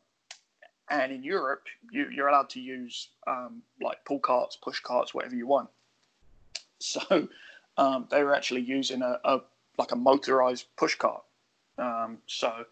[0.90, 5.36] and in Europe, you, you're allowed to use um, like pull carts, push carts, whatever
[5.36, 5.70] you want.
[6.80, 7.30] So
[7.78, 9.40] um, they were actually using a, a
[9.78, 11.24] like a motorized push cart.
[11.78, 12.66] Um, so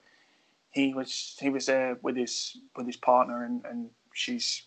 [0.72, 4.64] he was he was there with his with his partner, and, and she's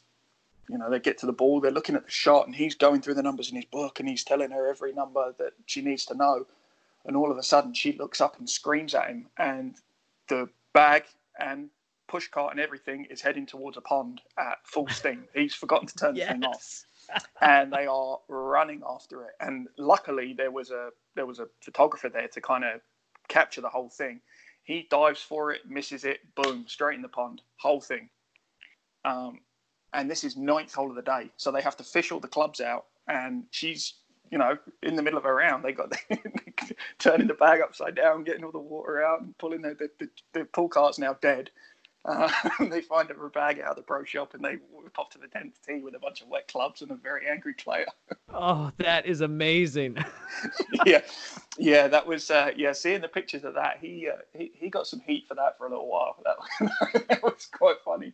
[0.68, 3.01] you know they get to the ball, they're looking at the shot, and he's going
[3.01, 6.05] through the numbers in his book, and he's telling her every number that she needs
[6.07, 6.47] to know.
[7.07, 9.76] And all of a sudden, she looks up and screams at him, and
[10.28, 11.05] the bag
[11.38, 11.68] and
[12.07, 15.24] push cart and everything is heading towards a pond at full steam.
[15.34, 16.84] He's forgotten to turn the thing off
[17.40, 19.32] and they are running after it.
[19.40, 22.80] And luckily, there was a there was a photographer there to kind of
[23.28, 24.20] capture the whole thing.
[24.64, 28.09] He dives for it, misses it, boom, straight in the pond, whole thing.
[29.05, 29.40] Um,
[29.92, 32.28] and this is ninth hole of the day, so they have to fish all the
[32.28, 33.94] clubs out, and she's
[34.31, 35.64] you know in the middle of a round.
[35.64, 35.93] They got
[36.99, 40.09] turning the bag upside down, getting all the water out, and pulling the the, the,
[40.33, 41.51] the pull cart's now dead.
[42.05, 45.18] Uh, they find a bag out of the pro shop and they whip off to
[45.18, 47.87] the 10th tee with a bunch of wet clubs and a very angry player.
[48.37, 49.97] Oh, that is amazing.
[50.85, 51.03] yeah,
[51.57, 52.72] yeah, that was uh, yeah.
[52.72, 55.68] Seeing the pictures of that, he, uh, he he got some heat for that for
[55.68, 56.16] a little while.
[56.25, 58.12] That, that was quite funny.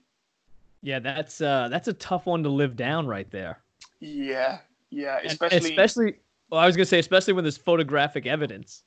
[0.83, 3.63] Yeah, that's uh, that's a tough one to live down right there.
[4.01, 4.59] Yeah,
[4.91, 6.15] yeah, And especially especially.
[6.51, 8.83] Well, I was gonna say, especially when there's photographic evidence.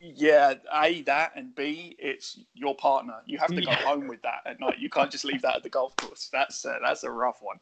[0.00, 0.54] yeah.
[0.72, 3.14] A that and B, it's your partner.
[3.26, 3.76] You have to go Yeah.
[3.76, 4.78] home with that at night.
[4.78, 6.28] You can't just leave that at the golf course.
[6.32, 7.58] That's uh, that's a rough one.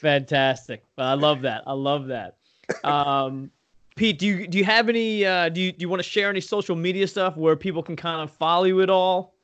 [0.00, 0.84] Fantastic.
[0.96, 1.62] Well, I love that.
[1.66, 2.36] I love that.
[2.84, 3.50] Um,
[3.96, 5.24] Pete, do you do you have any?
[5.26, 7.96] Uh, do you do you want to share any social media stuff where people can
[7.96, 9.34] kind of follow you at all?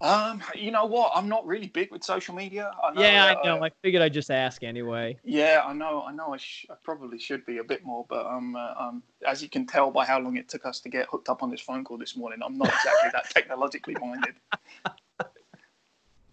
[0.00, 1.12] Um, you know what?
[1.14, 2.70] I'm not really big with social media.
[2.82, 3.64] I know, yeah, I uh, know.
[3.64, 5.18] I figured I'd just ask anyway.
[5.24, 6.04] Yeah, I know.
[6.06, 6.32] I know.
[6.32, 9.50] I, sh- I probably should be a bit more, but um, uh, um, as you
[9.50, 11.84] can tell by how long it took us to get hooked up on this phone
[11.84, 14.36] call this morning, I'm not exactly that technologically minded.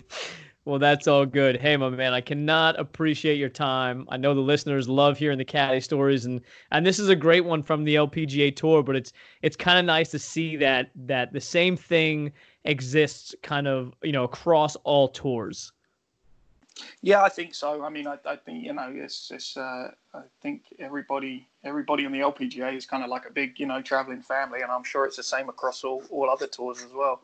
[0.67, 1.55] Well, that's all good.
[1.55, 4.05] Hey, my man, I cannot appreciate your time.
[4.09, 6.41] I know the listeners love hearing the caddy stories, and
[6.71, 8.83] and this is a great one from the LPGA Tour.
[8.83, 12.33] But it's it's kind of nice to see that that the same thing
[12.65, 15.71] exists, kind of you know across all tours.
[17.01, 17.81] Yeah, I think so.
[17.85, 22.11] I mean, I, I think you know, it's, it's uh, I think everybody everybody on
[22.11, 25.05] the LPGA is kind of like a big you know traveling family, and I'm sure
[25.05, 27.21] it's the same across all, all other tours as well.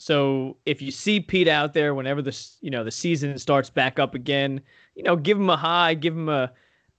[0.00, 3.98] So if you see Pete out there whenever the you know the season starts back
[3.98, 4.62] up again,
[4.94, 6.50] you know give him a hi, give him a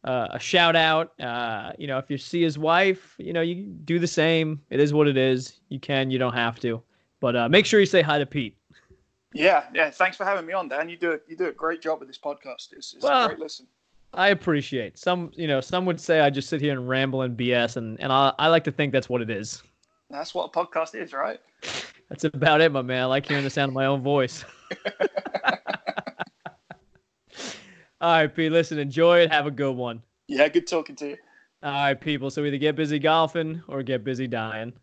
[0.04, 1.20] uh, a shout out.
[1.20, 4.62] Uh, you know if you see his wife, you know you do the same.
[4.70, 5.60] It is what it is.
[5.70, 6.80] You can, you don't have to,
[7.20, 8.56] but uh, make sure you say hi to Pete.
[9.34, 9.89] Yeah, yeah.
[9.89, 10.88] Thanks for having me on, Dan.
[10.88, 12.72] You do a, you do a great job with this podcast.
[12.74, 13.66] It's, it's Well- a great listen.
[14.14, 15.32] I appreciate some.
[15.36, 18.12] You know some would say I just sit here and ramble and BS, and and
[18.14, 19.64] I I like to think that's what it is.
[20.12, 21.39] That's what a podcast is, right?
[22.12, 23.03] That's about it, my man.
[23.03, 24.43] I like hearing the sound of my own voice.
[28.01, 28.51] All right, Pete.
[28.51, 29.32] Listen, enjoy it.
[29.32, 30.01] Have a good one.
[30.28, 31.18] Yeah, good talking to you.
[31.64, 32.30] All right, people.
[32.30, 34.74] So either get busy golfing or get busy dying.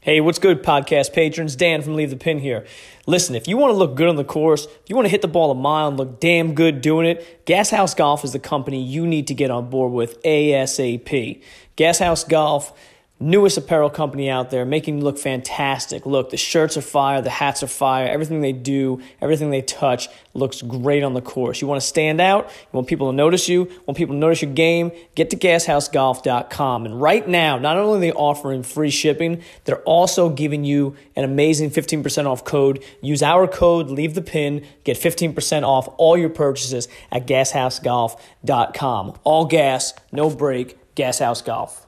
[0.00, 1.56] Hey, what's good, podcast patrons?
[1.56, 2.66] Dan from Leave the Pin here.
[3.06, 5.22] Listen, if you want to look good on the course, if you want to hit
[5.22, 8.38] the ball a mile and look damn good doing it, Gas House Golf is the
[8.38, 11.42] company you need to get on board with ASAP.
[11.76, 12.78] Gas House Golf,
[13.20, 16.06] newest apparel company out there, making you look fantastic.
[16.06, 20.08] Look, the shirts are fire, the hats are fire, everything they do, everything they touch
[20.34, 21.60] looks great on the course.
[21.60, 24.42] You want to stand out, you want people to notice you, want people to notice
[24.42, 26.86] your game, get to gashousegolf.com.
[26.86, 31.24] And right now, not only are they offering free shipping, they're also giving you an
[31.24, 32.84] amazing 15% off code.
[33.00, 39.18] Use our code, leave the pin, get 15% off all your purchases at gashousegolf.com.
[39.24, 41.87] All gas, no break, Gas House Golf.